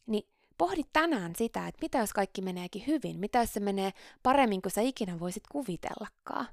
Niin 0.06 0.28
pohdi 0.58 0.82
tänään 0.92 1.36
sitä, 1.36 1.66
että 1.68 1.78
mitä 1.82 1.98
jos 1.98 2.12
kaikki 2.12 2.42
meneekin 2.42 2.86
hyvin, 2.86 3.18
mitä 3.18 3.38
jos 3.38 3.52
se 3.52 3.60
menee 3.60 3.92
paremmin 4.22 4.62
kuin 4.62 4.72
sä 4.72 4.80
ikinä 4.80 5.20
voisit 5.20 5.46
kuvitellakaan. 5.52 6.48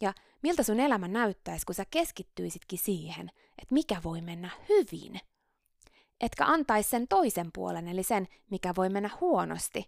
Ja 0.00 0.14
miltä 0.42 0.62
sun 0.62 0.80
elämä 0.80 1.08
näyttäisi, 1.08 1.66
kun 1.66 1.74
sä 1.74 1.84
keskittyisitkin 1.90 2.78
siihen, 2.78 3.30
että 3.58 3.74
mikä 3.74 4.00
voi 4.04 4.20
mennä 4.20 4.50
hyvin– 4.68 5.20
etkä 6.20 6.46
antaisi 6.46 6.90
sen 6.90 7.08
toisen 7.08 7.50
puolen, 7.52 7.88
eli 7.88 8.02
sen, 8.02 8.28
mikä 8.50 8.74
voi 8.76 8.88
mennä 8.88 9.10
huonosti, 9.20 9.86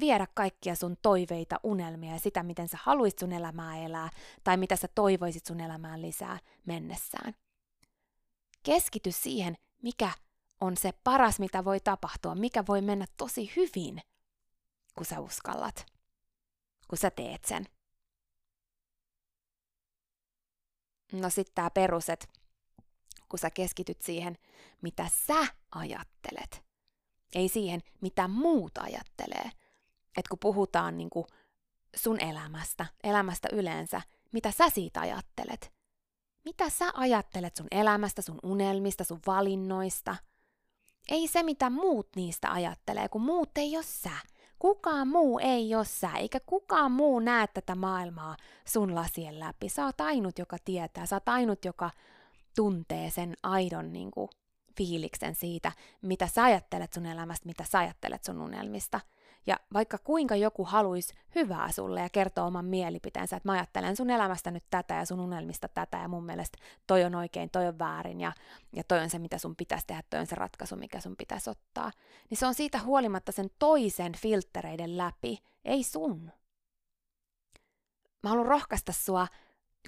viedä 0.00 0.26
kaikkia 0.34 0.74
sun 0.74 0.96
toiveita, 1.02 1.60
unelmia 1.62 2.12
ja 2.12 2.18
sitä, 2.18 2.42
miten 2.42 2.68
sä 2.68 2.78
haluisit 2.82 3.18
sun 3.18 3.32
elämää 3.32 3.84
elää, 3.84 4.10
tai 4.44 4.56
mitä 4.56 4.76
sä 4.76 4.88
toivoisit 4.94 5.46
sun 5.46 5.60
elämään 5.60 6.02
lisää 6.02 6.38
mennessään. 6.66 7.34
Keskity 8.62 9.12
siihen, 9.12 9.56
mikä 9.82 10.10
on 10.60 10.76
se 10.76 10.92
paras, 11.04 11.40
mitä 11.40 11.64
voi 11.64 11.80
tapahtua, 11.80 12.34
mikä 12.34 12.64
voi 12.68 12.80
mennä 12.80 13.06
tosi 13.16 13.52
hyvin, 13.56 14.00
kun 14.94 15.06
sä 15.06 15.20
uskallat, 15.20 15.86
kun 16.88 16.98
sä 16.98 17.10
teet 17.10 17.44
sen. 17.44 17.66
No 21.20 21.30
sitten 21.30 21.54
tämä 21.54 21.70
perus, 21.70 22.08
että 22.08 22.26
kun 23.28 23.38
sä 23.38 23.50
keskityt 23.50 24.02
siihen, 24.02 24.38
mitä 24.82 25.08
sä 25.26 25.46
ajattelet. 25.74 26.64
Ei 27.34 27.48
siihen, 27.48 27.80
mitä 28.00 28.28
muut 28.28 28.78
ajattelee. 28.78 29.50
Et 30.16 30.28
kun 30.28 30.38
puhutaan 30.38 30.96
niin 30.96 31.10
kuin 31.10 31.26
sun 31.96 32.20
elämästä, 32.20 32.86
elämästä 33.02 33.48
yleensä, 33.52 34.02
mitä 34.32 34.50
sä 34.50 34.70
siitä 34.70 35.00
ajattelet. 35.00 35.72
Mitä 36.44 36.70
sä 36.70 36.90
ajattelet 36.94 37.56
sun 37.56 37.66
elämästä, 37.70 38.22
sun 38.22 38.38
unelmista, 38.42 39.04
sun 39.04 39.20
valinnoista? 39.26 40.16
Ei 41.08 41.28
se, 41.28 41.42
mitä 41.42 41.70
muut 41.70 42.08
niistä 42.16 42.52
ajattelee, 42.52 43.08
kun 43.08 43.22
muut 43.22 43.58
ei 43.58 43.76
ole 43.76 43.84
sä. 43.84 44.10
Kukaan 44.64 45.08
muu 45.08 45.38
ei 45.38 45.70
sä, 45.84 46.10
eikä 46.10 46.40
kukaan 46.40 46.92
muu 46.92 47.20
näe 47.20 47.46
tätä 47.46 47.74
maailmaa 47.74 48.36
sun 48.64 48.94
lasien 48.94 49.40
läpi. 49.40 49.68
Sä 49.68 49.84
oot 49.84 50.00
ainut, 50.00 50.38
joka 50.38 50.56
tietää. 50.64 51.06
Sä 51.06 51.16
oot 51.16 51.28
ainut, 51.28 51.64
joka 51.64 51.90
tuntee 52.56 53.10
sen 53.10 53.34
aidon 53.42 53.92
niin 53.92 54.10
kuin, 54.10 54.28
fiiliksen 54.76 55.34
siitä, 55.34 55.72
mitä 56.02 56.26
sä 56.26 56.42
ajattelet 56.42 56.92
sun 56.92 57.06
elämästä, 57.06 57.46
mitä 57.46 57.64
sä 57.64 57.78
ajattelet 57.78 58.24
sun 58.24 58.42
unelmista. 58.42 59.00
Ja 59.46 59.60
vaikka 59.72 59.98
kuinka 59.98 60.36
joku 60.36 60.64
haluaisi 60.64 61.14
hyvää 61.34 61.72
sulle 61.72 62.00
ja 62.00 62.08
kertoo 62.08 62.46
oman 62.46 62.64
mielipiteensä, 62.64 63.36
että 63.36 63.48
mä 63.48 63.52
ajattelen 63.52 63.96
sun 63.96 64.10
elämästä 64.10 64.50
nyt 64.50 64.64
tätä 64.70 64.94
ja 64.94 65.04
sun 65.04 65.20
unelmista 65.20 65.68
tätä 65.68 65.98
ja 65.98 66.08
mun 66.08 66.24
mielestä 66.24 66.58
toi 66.86 67.04
on 67.04 67.14
oikein, 67.14 67.50
toi 67.50 67.66
on 67.66 67.78
väärin 67.78 68.20
ja, 68.20 68.32
ja 68.72 68.84
toi 68.84 68.98
on 68.98 69.10
se, 69.10 69.18
mitä 69.18 69.38
sun 69.38 69.56
pitäisi 69.56 69.86
tehdä, 69.86 70.02
toi 70.10 70.20
on 70.20 70.26
se 70.26 70.34
ratkaisu, 70.34 70.76
mikä 70.76 71.00
sun 71.00 71.16
pitäisi 71.16 71.50
ottaa, 71.50 71.90
niin 72.30 72.38
se 72.38 72.46
on 72.46 72.54
siitä 72.54 72.78
huolimatta 72.78 73.32
sen 73.32 73.50
toisen 73.58 74.12
filttereiden 74.12 74.98
läpi, 74.98 75.38
ei 75.64 75.82
sun. 75.82 76.30
Mä 78.22 78.30
haluan 78.30 78.46
rohkaista 78.46 78.92
sua 78.92 79.26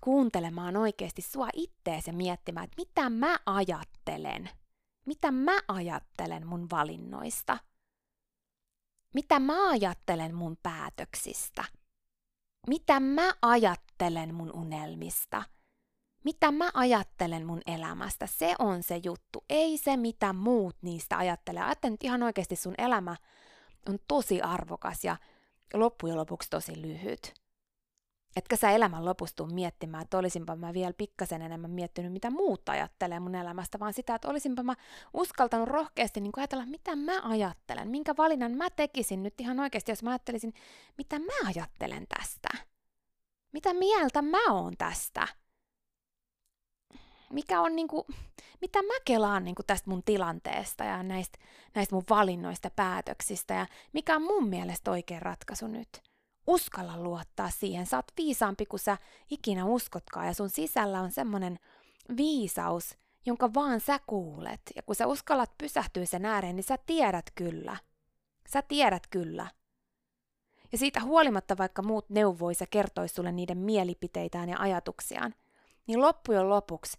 kuuntelemaan 0.04 0.76
oikeasti 0.76 1.22
sua 1.22 1.48
ittees 1.52 2.06
ja 2.06 2.12
miettimään, 2.12 2.64
että 2.64 2.76
mitä 2.76 3.10
mä 3.10 3.36
ajattelen. 3.46 4.50
Mitä 5.04 5.30
mä 5.30 5.58
ajattelen 5.68 6.46
mun 6.46 6.70
valinnoista. 6.70 7.58
Mitä 9.16 9.38
mä 9.38 9.70
ajattelen 9.70 10.35
mun 10.35 10.56
päätöksistä. 10.62 11.64
Mitä 12.66 13.00
mä 13.00 13.32
ajattelen 13.42 14.35
mun 14.35 14.52
unelmista. 14.52 15.42
Mitä 16.25 16.50
mä 16.52 16.70
ajattelen 16.75 17.46
mun 17.46 17.61
elämästä. 17.66 18.26
Se 18.26 18.54
on 18.58 18.82
se 18.82 19.00
juttu, 19.04 19.44
ei 19.50 19.78
se 19.78 19.96
mitä 19.96 20.32
muut 20.32 20.76
niistä 20.82 21.18
ajattelee. 21.18 21.62
Ajattelen 21.62 21.92
nyt 21.92 22.04
ihan 22.04 22.23
oikeasti 22.23 22.56
sun 22.56 22.75
elämä 22.78 23.16
on 23.88 23.99
tosi 24.08 24.40
arvokas 24.40 25.04
ja 25.04 25.16
loppujen 25.75 26.16
lopuksi 26.16 26.50
tosi 26.50 26.82
lyhyt 26.82 27.35
Etkä 28.37 28.57
sä 28.57 28.71
elämän 28.71 29.05
lopustu 29.05 29.47
miettimään, 29.47 30.02
että 30.02 30.19
olisinpa 30.19 30.57
mä 30.57 30.73
vielä 30.75 30.93
pikkasen 30.93 31.43
enemmän 31.43 31.71
miettinyt, 31.71 32.12
mitä 32.12 32.31
muut 32.31 32.69
ajattelee 32.69 33.21
mun 33.21 33.35
elämästä, 33.35 33.78
vaan 33.78 33.93
sitä, 33.93 34.14
että 34.14 34.28
olisinpa 34.28 34.62
mä 34.62 34.75
uskaltanut 35.14 35.69
rohkeasti 35.69 36.21
niin 36.21 36.33
ajatella, 36.37 36.66
mitä 36.66 36.97
mä 36.97 37.21
ajattelen, 37.23 37.88
minkä 37.88 38.14
valinnan 38.19 38.52
mä 38.52 38.71
tekisin 38.71 39.23
nyt 39.23 39.40
ihan 39.40 39.61
oikeasti, 39.61 39.93
jos 39.93 40.02
mä 40.02 40.11
ajattelisin, 40.11 40.55
mitä 40.99 41.19
mä 41.19 41.49
ajattelen 41.49 42.07
tästä. 42.19 42.49
Mitä 43.52 43.75
mieltä 43.75 44.23
mä 44.23 44.52
oon 44.52 44.76
tästä? 44.78 45.28
Mikä 47.31 47.61
on 47.61 47.76
niinku, 47.76 48.07
mitä 48.61 48.83
mä 48.83 48.95
kelaan 49.05 49.45
niinku 49.45 49.62
tästä 49.62 49.90
mun 49.90 50.02
tilanteesta 50.02 50.85
ja 50.85 51.02
näistä, 51.02 51.38
näistä 51.75 51.95
mun 51.95 52.05
valinnoista, 52.11 52.71
päätöksistä 52.71 53.55
ja 53.55 53.66
mikä 53.93 54.16
on 54.16 54.23
mun 54.23 54.49
mielestä 54.49 54.90
oikea 54.90 55.21
ratkaisu 55.21 55.66
nyt? 55.66 56.05
Uskalla 56.46 56.96
luottaa 57.02 57.50
siihen. 57.50 57.86
Sä 57.86 57.96
oot 57.96 58.12
viisaampi 58.16 58.66
kuin 58.66 58.80
sä 58.80 58.98
ikinä 59.30 59.64
uskotkaan 59.64 60.26
ja 60.26 60.34
sun 60.34 60.50
sisällä 60.50 61.00
on 61.00 61.10
semmonen 61.10 61.58
viisaus, 62.16 62.98
jonka 63.26 63.54
vaan 63.54 63.80
sä 63.80 64.00
kuulet. 64.06 64.60
Ja 64.76 64.82
kun 64.82 64.94
sä 64.94 65.06
uskallat 65.06 65.58
pysähtyä 65.58 66.04
sen 66.04 66.24
ääreen, 66.24 66.56
niin 66.56 66.64
sä 66.64 66.78
tiedät 66.86 67.30
kyllä. 67.34 67.76
Sä 68.48 68.62
tiedät 68.62 69.06
kyllä. 69.06 69.46
Ja 70.72 70.78
siitä 70.78 71.00
huolimatta, 71.00 71.58
vaikka 71.58 71.82
muut 71.82 72.10
neuvois 72.10 72.60
ja 72.60 72.66
kertois 72.66 73.14
sulle 73.14 73.32
niiden 73.32 73.58
mielipiteitään 73.58 74.48
ja 74.48 74.56
ajatuksiaan, 74.58 75.34
niin 75.86 76.00
loppujen 76.00 76.48
lopuksi 76.48 76.98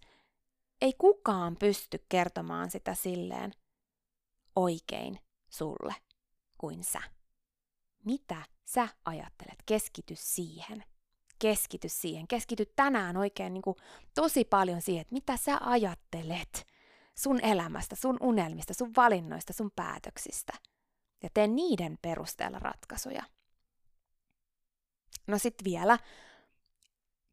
ei 0.81 0.93
kukaan 0.97 1.55
pysty 1.59 2.05
kertomaan 2.09 2.71
sitä 2.71 2.93
silleen 2.93 3.51
oikein 4.55 5.19
sulle 5.49 5.95
kuin 6.57 6.83
sä. 6.83 7.16
Mitä 8.07 8.43
sä 8.65 8.87
ajattelet. 9.05 9.63
Keskity 9.65 10.13
siihen. 10.17 10.83
Keskity 11.39 11.89
siihen. 11.89 12.27
Keskity 12.27 12.65
tänään 12.75 13.17
oikein 13.17 13.53
niin 13.53 13.61
kuin 13.61 13.75
tosi 14.15 14.45
paljon 14.45 14.81
siihen, 14.81 15.01
että 15.01 15.13
mitä 15.13 15.37
sä 15.37 15.57
ajattelet 15.61 16.67
sun 17.15 17.39
elämästä, 17.43 17.95
sun 17.95 18.17
unelmista, 18.21 18.73
sun 18.73 18.93
valinnoista, 18.97 19.53
sun 19.53 19.71
päätöksistä. 19.75 20.53
Ja 21.23 21.29
tee 21.33 21.47
niiden 21.47 21.97
perusteella 22.01 22.59
ratkaisuja. 22.59 23.23
No 25.27 25.37
sit 25.37 25.55
vielä 25.63 25.99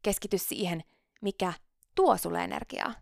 keskity 0.03 0.37
siihen, 0.37 0.83
mikä 1.21 1.53
tuo 1.95 2.17
sulle 2.17 2.43
energiaa. 2.43 2.93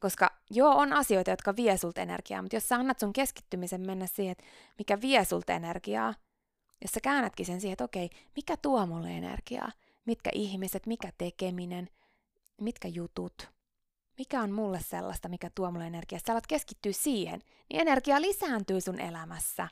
Koska 0.00 0.30
joo, 0.50 0.74
on 0.74 0.92
asioita, 0.92 1.30
jotka 1.30 1.56
vie 1.56 1.76
sulta 1.76 2.00
energiaa, 2.00 2.42
mutta 2.42 2.56
jos 2.56 2.68
sä 2.68 2.76
annat 2.76 2.98
sun 2.98 3.12
keskittymisen 3.12 3.86
mennä 3.86 4.06
siihen, 4.06 4.36
mikä 4.78 5.00
vie 5.00 5.24
sulta 5.24 5.52
energiaa, 5.52 6.14
jos 6.82 6.90
sä 6.90 7.00
käännätkin 7.00 7.46
sen 7.46 7.60
siihen, 7.60 7.72
että 7.72 7.84
okei, 7.84 8.10
mikä 8.36 8.56
tuo 8.56 8.86
mulle 8.86 9.10
energiaa? 9.10 9.72
Mitkä 10.04 10.30
ihmiset, 10.34 10.86
mikä 10.86 11.12
tekeminen, 11.18 11.88
mitkä 12.60 12.88
jutut, 12.88 13.48
mikä 14.18 14.40
on 14.42 14.52
mulle 14.52 14.80
sellaista, 14.80 15.28
mikä 15.28 15.50
tuo 15.54 15.70
mulle 15.70 15.86
energiaa. 15.86 16.20
Sä 16.26 16.32
alat 16.32 16.46
keskittyä 16.46 16.92
siihen, 16.92 17.40
niin 17.70 17.80
energia 17.80 18.20
lisääntyy 18.20 18.80
sun 18.80 19.00
elämässä. 19.00 19.68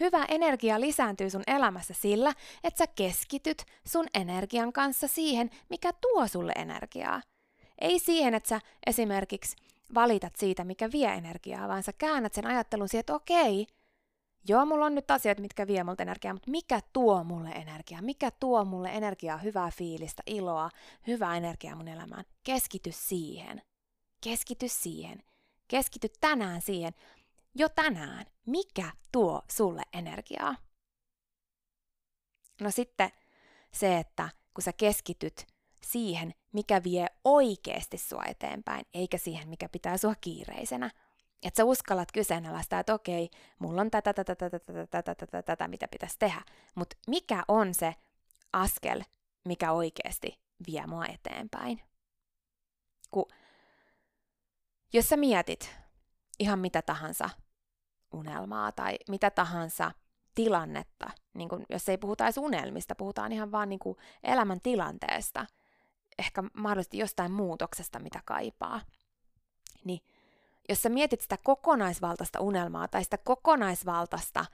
Hyvä 0.00 0.24
energia 0.28 0.80
lisääntyy 0.80 1.30
sun 1.30 1.42
elämässä 1.46 1.94
sillä, 1.94 2.34
että 2.64 2.78
sä 2.78 2.86
keskityt 2.86 3.64
sun 3.86 4.06
energian 4.14 4.72
kanssa 4.72 5.08
siihen, 5.08 5.50
mikä 5.70 5.92
tuo 5.92 6.28
sulle 6.28 6.52
energiaa. 6.56 7.22
Ei 7.80 7.98
siihen, 7.98 8.34
että 8.34 8.48
sä 8.48 8.60
esimerkiksi 8.86 9.56
valitat 9.94 10.36
siitä, 10.36 10.64
mikä 10.64 10.92
vie 10.92 11.08
energiaa, 11.08 11.68
vaan 11.68 11.82
sä 11.82 11.92
käännät 11.92 12.34
sen 12.34 12.46
ajattelun 12.46 12.88
siihen, 12.88 13.00
että 13.00 13.14
okei, 13.14 13.66
Joo, 14.48 14.66
mulla 14.66 14.84
on 14.84 14.94
nyt 14.94 15.10
asioita, 15.10 15.42
mitkä 15.42 15.66
vie 15.66 15.84
multa 15.84 16.02
energiaa, 16.02 16.34
mutta 16.34 16.50
mikä 16.50 16.80
tuo 16.92 17.24
mulle 17.24 17.48
energiaa? 17.48 18.02
Mikä 18.02 18.30
tuo 18.30 18.64
mulle 18.64 18.88
energiaa, 18.88 19.38
hyvää 19.38 19.70
fiilistä, 19.70 20.22
iloa, 20.26 20.70
hyvää 21.06 21.36
energiaa 21.36 21.76
mun 21.76 21.88
elämään? 21.88 22.24
Keskity 22.44 22.92
siihen. 22.92 23.62
Keskity 24.20 24.68
siihen. 24.68 25.22
Keskity 25.68 26.08
tänään 26.20 26.62
siihen. 26.62 26.92
Jo 27.54 27.68
tänään. 27.68 28.26
Mikä 28.46 28.90
tuo 29.12 29.42
sulle 29.50 29.82
energiaa? 29.92 30.54
No 32.60 32.70
sitten 32.70 33.10
se, 33.72 33.98
että 33.98 34.28
kun 34.54 34.62
sä 34.62 34.72
keskityt 34.72 35.46
siihen, 35.84 36.34
mikä 36.52 36.82
vie 36.84 37.06
oikeasti 37.24 37.98
sua 37.98 38.22
eteenpäin, 38.26 38.86
eikä 38.94 39.18
siihen, 39.18 39.48
mikä 39.48 39.68
pitää 39.68 39.96
sua 39.96 40.14
kiireisenä– 40.20 40.90
että 41.42 41.56
sä 41.56 41.64
uskallat 41.64 42.12
kyseenalaistaa, 42.12 42.80
että 42.80 42.94
okei, 42.94 43.30
mulla 43.58 43.80
on 43.80 43.90
tätä, 43.90 44.12
tätä, 44.12 44.34
tätä, 44.34 44.58
tätä, 44.58 44.86
tätä, 44.86 45.14
tätä, 45.14 45.42
tätä 45.42 45.68
mitä 45.68 45.88
pitäisi 45.88 46.18
tehdä. 46.18 46.42
Mutta 46.74 46.96
mikä 47.06 47.44
on 47.48 47.74
se 47.74 47.94
askel, 48.52 49.02
mikä 49.44 49.72
oikeasti 49.72 50.40
vie 50.66 50.86
mua 50.86 51.06
eteenpäin? 51.06 51.80
Kun, 53.10 53.26
jos 54.92 55.08
sä 55.08 55.16
mietit 55.16 55.76
ihan 56.38 56.58
mitä 56.58 56.82
tahansa 56.82 57.30
unelmaa 58.12 58.72
tai 58.72 58.98
mitä 59.08 59.30
tahansa 59.30 59.92
tilannetta, 60.34 61.10
niin 61.34 61.48
kun, 61.48 61.64
jos 61.68 61.88
ei 61.88 61.98
puhuta 61.98 62.24
edes 62.24 62.38
unelmista, 62.38 62.94
puhutaan 62.94 63.32
ihan 63.32 63.52
vaan 63.52 63.68
niin 63.68 63.80
elämän 64.22 64.60
tilanteesta, 64.60 65.46
ehkä 66.18 66.42
mahdollisesti 66.54 66.98
jostain 66.98 67.32
muutoksesta, 67.32 67.98
mitä 67.98 68.20
kaipaa, 68.24 68.80
niin 69.84 70.00
jos 70.68 70.82
sä 70.82 70.88
mietit 70.88 71.20
sitä 71.20 71.38
kokonaisvaltaista 71.44 72.40
unelmaa 72.40 72.88
tai 72.88 73.04
sitä 73.04 73.18
kokonaisvaltaista 73.18 74.44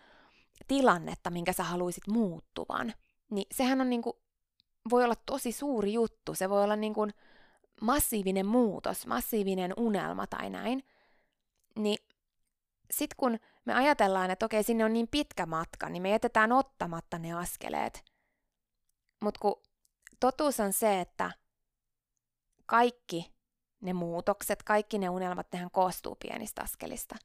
tilannetta, 0.68 1.31
minkä 1.31 1.53
sä 1.53 1.64
haluaisit 1.64 2.07
muuttuvan, 2.09 2.94
niin 3.31 3.46
sehän 3.53 3.81
on 3.81 3.90
niinku, 3.90 4.18
voi 4.90 5.05
olla 5.05 5.14
tosi 5.27 5.53
suuri 5.53 5.92
juttu. 5.92 6.35
Se 6.35 6.50
voi 6.50 6.64
olla 6.64 6.77
niinku 6.77 7.09
massiivinen 7.81 8.46
muutos, 8.46 9.07
massiivinen 9.07 9.74
unelma 9.77 10.27
tai 10.27 10.50
näin. 10.50 10.85
Niin 11.79 11.98
sit 12.90 13.14
kun 13.16 13.38
me 13.64 13.74
ajatellaan, 13.74 14.31
että 14.31 14.46
okei, 14.46 14.62
sinne 14.62 14.85
on 14.85 14.92
niin 14.92 15.09
pitkä 15.09 15.46
matka, 15.46 15.88
niin 15.88 16.03
me 16.03 16.11
jätetään 16.11 16.53
ottamatta 16.53 17.18
ne 17.18 17.33
askeleet. 17.33 18.05
Mutta 19.22 19.40
kun 19.40 19.62
totuus 20.20 20.61
on 20.61 20.72
se, 20.72 21.00
että 21.00 21.31
kaikki 22.66 23.34
ne 23.85 23.92
muutokset, 23.92 24.62
kaikki 24.62 24.99
ne 24.99 25.09
unelmat, 25.09 25.47
nehän 25.53 25.70
koostuu 25.70 26.14
pienistä 26.14 26.62
askelista. 26.62 27.16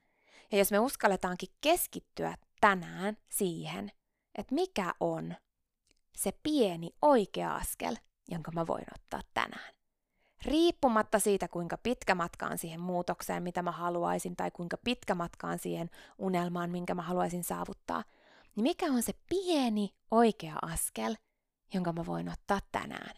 Ja 0.52 0.58
jos 0.58 0.72
me 0.72 0.80
uskalletaankin 0.80 1.50
keskittyä 1.62 2.38
tänään 2.62 3.17
siihen, 3.30 3.91
että 4.36 4.56
mikä 4.56 4.93
on 5.00 5.36
se 6.15 6.32
pieni 6.43 6.89
oikea 7.02 7.56
askel, 7.56 7.95
jonka 8.32 8.52
mä 8.52 8.67
voin 8.67 8.86
ottaa 8.95 9.22
tänään. 9.34 9.74
Riippumatta 10.45 11.19
siitä, 11.19 11.48
kuinka 11.48 11.78
pitkä 11.78 12.15
matka 12.15 12.45
on 12.45 12.58
siihen 12.58 12.80
muutokseen, 12.80 13.43
mitä 13.43 13.62
mä 13.62 13.72
haluaisin, 13.72 14.36
tai 14.36 14.52
kuinka 14.52 14.78
pitkä 14.78 15.15
matka 15.15 15.48
on 15.48 15.60
siihen 15.60 15.89
unelmaan, 16.17 16.69
minkä 16.69 16.95
mä 16.95 17.02
haluaisin 17.02 17.43
saavuttaa, 17.43 18.04
niin 18.56 18.63
mikä 18.63 18.86
on 18.86 19.04
se 19.04 19.13
pieni 19.30 19.89
oikea 20.12 20.56
askel, 20.62 21.15
jonka 21.74 21.93
mä 21.93 22.06
voin 22.06 22.30
ottaa 22.30 22.60
tänään. 22.72 23.15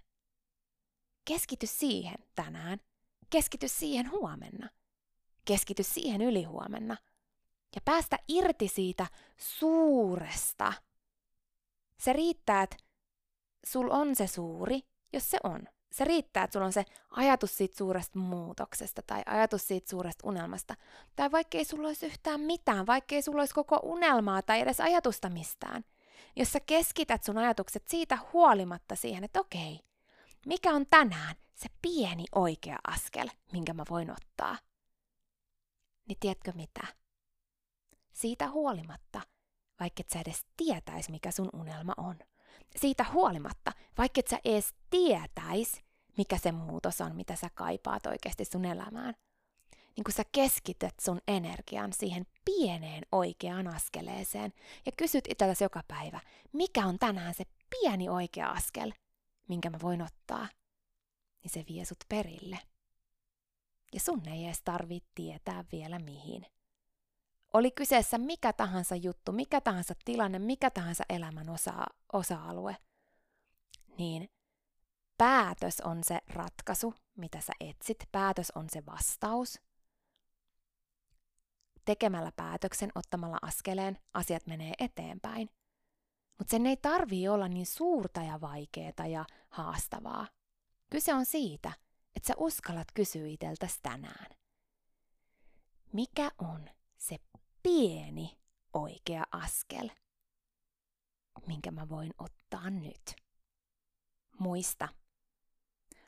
Keskity 1.26 1.68
siihen 1.68 2.18
tänään 2.36 2.80
Keskity 3.32 3.68
siihen 3.68 4.12
huomenna. 4.12 4.70
Keskity 5.46 5.84
siihen 5.84 6.22
ylihuomenna. 6.22 6.98
Ja 7.76 7.82
päästä 7.86 8.20
irti 8.28 8.68
siitä 8.68 9.08
suuresta. 9.38 10.74
Se 11.98 12.14
riittää, 12.14 12.64
että 12.64 12.76
sul 13.66 13.90
on 13.90 14.16
se 14.16 14.28
suuri, 14.28 14.80
jos 15.14 15.32
se 15.32 15.38
on. 15.44 15.68
Se 15.92 16.06
riittää, 16.06 16.44
että 16.44 16.54
sulla 16.54 16.66
on 16.66 16.74
se 16.74 16.86
ajatus 17.10 17.58
siitä 17.58 17.78
suuresta 17.78 18.20
muutoksesta 18.20 19.02
tai 19.02 19.22
ajatus 19.26 19.68
siitä 19.68 19.90
suuresta 19.90 20.28
unelmasta. 20.28 20.76
Tai 21.16 21.32
vaikka 21.32 21.58
ei 21.58 21.66
sulla 21.66 21.88
olisi 21.88 22.06
yhtään 22.06 22.42
mitään, 22.42 22.88
vaikka 22.88 23.16
ei 23.16 23.22
sulla 23.22 23.42
olisi 23.42 23.54
koko 23.54 23.80
unelmaa 23.84 24.42
tai 24.42 24.60
edes 24.60 24.80
ajatusta 24.80 25.30
mistään. 25.30 25.86
Jos 26.36 26.52
sä 26.52 26.60
keskität 26.60 27.24
sun 27.24 27.38
ajatukset 27.38 27.88
siitä 27.88 28.18
huolimatta 28.34 28.96
siihen, 28.96 29.24
että 29.24 29.40
okei, 29.40 29.80
mikä 30.46 30.74
on 30.74 30.86
tänään 30.90 31.36
se 31.56 31.70
pieni 31.82 32.26
oikea 32.36 32.78
askel, 32.88 33.30
minkä 33.52 33.74
mä 33.74 33.84
voin 33.90 34.12
ottaa? 34.12 34.58
Niin 36.08 36.18
tiedätkö 36.20 36.52
mitä? 36.56 36.88
Siitä 38.14 38.50
huolimatta, 38.50 39.22
vaikka 39.80 40.02
et 40.02 40.10
sä 40.10 40.20
edes 40.20 40.46
tietäis, 40.58 41.10
mikä 41.10 41.32
sun 41.32 41.50
unelma 41.54 41.94
on. 41.98 42.20
Siitä 42.76 43.06
huolimatta, 43.14 43.72
vaikka 43.98 44.20
et 44.20 44.28
sä 44.28 44.40
edes 44.46 44.74
tietäis, 44.90 45.82
mikä 46.18 46.38
se 46.38 46.52
muutos 46.52 47.02
on, 47.02 47.16
mitä 47.16 47.36
sä 47.36 47.50
kaipaat 47.54 48.06
oikeasti 48.06 48.46
sun 48.46 48.66
elämään. 48.66 49.16
Niin 49.96 50.04
kun 50.04 50.14
sä 50.14 50.24
keskität 50.32 50.96
sun 51.02 51.22
energian 51.28 51.94
siihen 51.94 52.26
pieneen 52.46 53.04
oikeaan 53.12 53.68
askeleeseen 53.68 54.54
ja 54.86 54.92
kysyt 54.98 55.26
itsellesi 55.30 55.64
joka 55.64 55.84
päivä, 55.88 56.20
mikä 56.54 56.86
on 56.86 57.00
tänään 57.00 57.34
se 57.34 57.44
pieni 57.70 58.10
oikea 58.10 58.52
askel, 58.52 58.92
minkä 59.52 59.70
mä 59.70 59.78
voin 59.82 60.02
ottaa, 60.02 60.48
niin 61.44 61.52
se 61.52 61.66
vie 61.70 61.86
sut 61.86 62.04
perille. 62.10 62.60
Ja 63.94 64.00
sun 64.00 64.28
ei 64.28 64.46
edes 64.46 64.62
tarvitse 64.62 65.10
tietää 65.16 65.66
vielä 65.72 66.00
mihin. 66.00 66.46
Oli 67.54 67.72
kyseessä 67.72 68.18
mikä 68.18 68.54
tahansa 68.54 68.96
juttu, 68.96 69.32
mikä 69.32 69.62
tahansa 69.62 69.94
tilanne, 70.06 70.40
mikä 70.40 70.70
tahansa 70.70 71.04
elämän 71.10 71.50
osa, 71.50 71.74
osa-alue, 72.14 72.78
niin 73.98 74.30
päätös 75.18 75.82
on 75.82 76.04
se 76.04 76.20
ratkaisu, 76.28 76.94
mitä 77.18 77.42
sä 77.42 77.54
etsit. 77.60 77.98
Päätös 78.12 78.52
on 78.56 78.70
se 78.70 78.86
vastaus. 78.86 79.60
Tekemällä 81.86 82.32
päätöksen, 82.36 82.92
ottamalla 82.96 83.38
askeleen, 83.42 83.98
asiat 84.14 84.48
menee 84.48 84.74
eteenpäin. 84.80 85.50
Mutta 86.42 86.52
sen 86.52 86.66
ei 86.66 86.78
tarvii 86.78 87.28
olla 87.28 87.48
niin 87.48 87.66
suurta 87.66 88.22
ja 88.22 88.42
vaikeaa 88.42 89.08
ja 89.12 89.26
haastavaa. 89.50 90.28
Kyse 90.90 91.14
on 91.14 91.26
siitä, 91.26 91.72
että 92.16 92.28
sä 92.28 92.34
uskallat 92.38 92.88
kysyä 92.94 93.28
iteltäsi 93.28 93.80
tänään. 93.82 94.26
Mikä 95.94 96.32
on 96.38 96.70
se 96.98 97.18
pieni 97.64 98.38
oikea 98.74 99.24
askel, 99.32 99.90
minkä 101.48 101.72
mä 101.72 101.90
voin 101.90 102.14
ottaa 102.18 102.70
nyt? 102.70 103.16
Muista, 104.40 104.88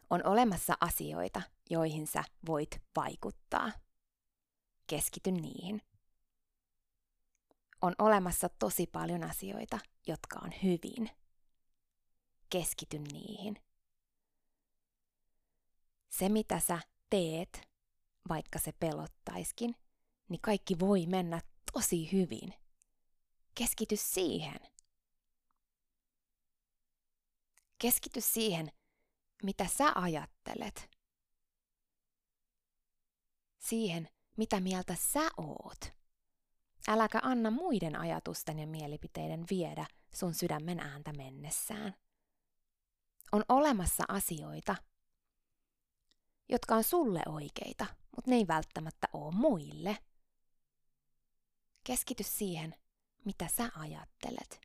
on 0.09 0.25
olemassa 0.25 0.77
asioita, 0.81 1.41
joihin 1.69 2.07
sä 2.07 2.23
voit 2.47 2.81
vaikuttaa. 2.95 3.71
Keskity 4.87 5.31
niihin. 5.31 5.81
On 7.83 7.95
olemassa 7.99 8.49
tosi 8.49 8.87
paljon 8.87 9.23
asioita, 9.23 9.79
jotka 10.07 10.39
on 10.43 10.51
hyvin. 10.63 11.09
Keskity 12.49 12.99
niihin. 12.99 13.55
Se, 16.09 16.29
mitä 16.29 16.59
sä 16.59 16.79
teet, 17.09 17.69
vaikka 18.29 18.59
se 18.59 18.71
pelottaiskin, 18.71 19.75
niin 20.29 20.41
kaikki 20.41 20.79
voi 20.79 21.05
mennä 21.05 21.41
tosi 21.73 22.11
hyvin. 22.11 22.53
Keskity 23.55 23.95
siihen. 23.95 24.59
Keskity 27.77 28.21
siihen, 28.21 28.71
mitä 29.43 29.67
sä 29.67 29.91
ajattelet. 29.95 30.89
Siihen, 33.59 34.09
mitä 34.37 34.59
mieltä 34.59 34.95
sä 34.95 35.29
oot. 35.37 36.02
Äläkä 36.87 37.19
anna 37.23 37.51
muiden 37.51 37.99
ajatusten 37.99 38.59
ja 38.59 38.67
mielipiteiden 38.67 39.45
viedä 39.49 39.85
sun 40.13 40.33
sydämen 40.33 40.79
ääntä 40.79 41.13
mennessään. 41.13 41.95
On 43.31 43.43
olemassa 43.49 44.03
asioita, 44.07 44.75
jotka 46.49 46.75
on 46.75 46.83
sulle 46.83 47.21
oikeita, 47.25 47.85
mutta 48.15 48.31
ne 48.31 48.35
ei 48.35 48.47
välttämättä 48.47 49.07
ole 49.13 49.35
muille. 49.35 49.97
Keskity 51.83 52.23
siihen, 52.23 52.75
mitä 53.25 53.47
sä 53.47 53.69
ajattelet. 53.75 54.61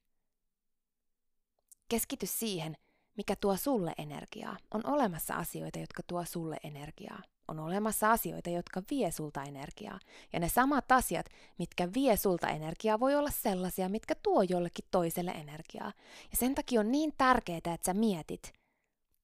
Keskity 1.88 2.26
siihen, 2.26 2.76
mikä 3.16 3.36
tuo 3.36 3.56
sulle 3.56 3.94
energiaa. 3.98 4.56
On 4.74 4.86
olemassa 4.86 5.34
asioita, 5.34 5.78
jotka 5.78 6.02
tuo 6.02 6.24
sulle 6.24 6.56
energiaa. 6.62 7.22
On 7.48 7.58
olemassa 7.58 8.10
asioita, 8.10 8.50
jotka 8.50 8.82
vie 8.90 9.10
sulta 9.10 9.42
energiaa. 9.42 9.98
Ja 10.32 10.40
ne 10.40 10.48
samat 10.48 10.92
asiat, 10.92 11.26
mitkä 11.58 11.88
vie 11.94 12.16
sulta 12.16 12.48
energiaa, 12.48 13.00
voi 13.00 13.14
olla 13.14 13.30
sellaisia, 13.30 13.88
mitkä 13.88 14.14
tuo 14.22 14.42
jollekin 14.42 14.84
toiselle 14.90 15.30
energiaa. 15.30 15.92
Ja 16.30 16.36
sen 16.36 16.54
takia 16.54 16.80
on 16.80 16.92
niin 16.92 17.12
tärkeää, 17.18 17.56
että 17.56 17.78
sä 17.86 17.94
mietit, 17.94 18.52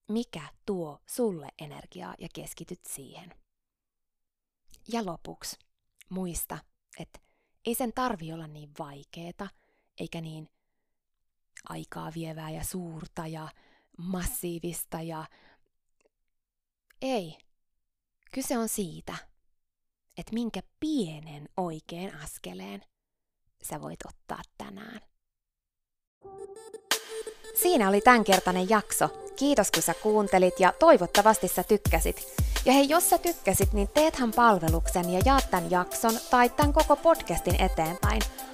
mikä 0.08 0.42
tuo 0.66 1.00
sulle 1.06 1.48
energiaa 1.58 2.14
ja 2.18 2.28
keskityt 2.34 2.80
siihen. 2.88 3.34
Ja 4.92 5.06
lopuksi, 5.06 5.56
muista, 6.08 6.58
että 6.98 7.20
ei 7.66 7.74
sen 7.74 7.92
tarvi 7.92 8.32
olla 8.32 8.46
niin 8.46 8.70
vaikeeta, 8.78 9.48
eikä 10.00 10.20
niin 10.20 10.48
aikaa 11.68 12.12
vievää 12.14 12.50
ja 12.50 12.64
suurta 12.64 13.26
ja 13.26 13.48
massiivista 13.98 15.02
ja 15.02 15.24
ei. 17.02 17.38
Kyse 18.34 18.58
on 18.58 18.68
siitä, 18.68 19.14
että 20.18 20.34
minkä 20.34 20.60
pienen 20.80 21.48
oikean 21.56 22.20
askeleen 22.24 22.82
sä 23.62 23.80
voit 23.80 24.00
ottaa 24.08 24.42
tänään. 24.58 25.00
Siinä 27.62 27.88
oli 27.88 28.00
tämänkertainen 28.00 28.68
jakso. 28.68 29.08
Kiitos 29.36 29.70
kun 29.70 29.82
sä 29.82 29.94
kuuntelit 29.94 30.60
ja 30.60 30.72
toivottavasti 30.78 31.48
sä 31.48 31.62
tykkäsit. 31.62 32.26
Ja 32.64 32.72
hei, 32.72 32.88
jos 32.88 33.10
sä 33.10 33.18
tykkäsit, 33.18 33.72
niin 33.72 33.88
teethän 33.88 34.32
palveluksen 34.32 35.10
ja 35.10 35.20
jaat 35.24 35.50
tämän 35.50 35.70
jakson 35.70 36.18
tai 36.30 36.48
tämän 36.48 36.72
koko 36.72 36.96
podcastin 36.96 37.62
eteenpäin– 37.62 38.22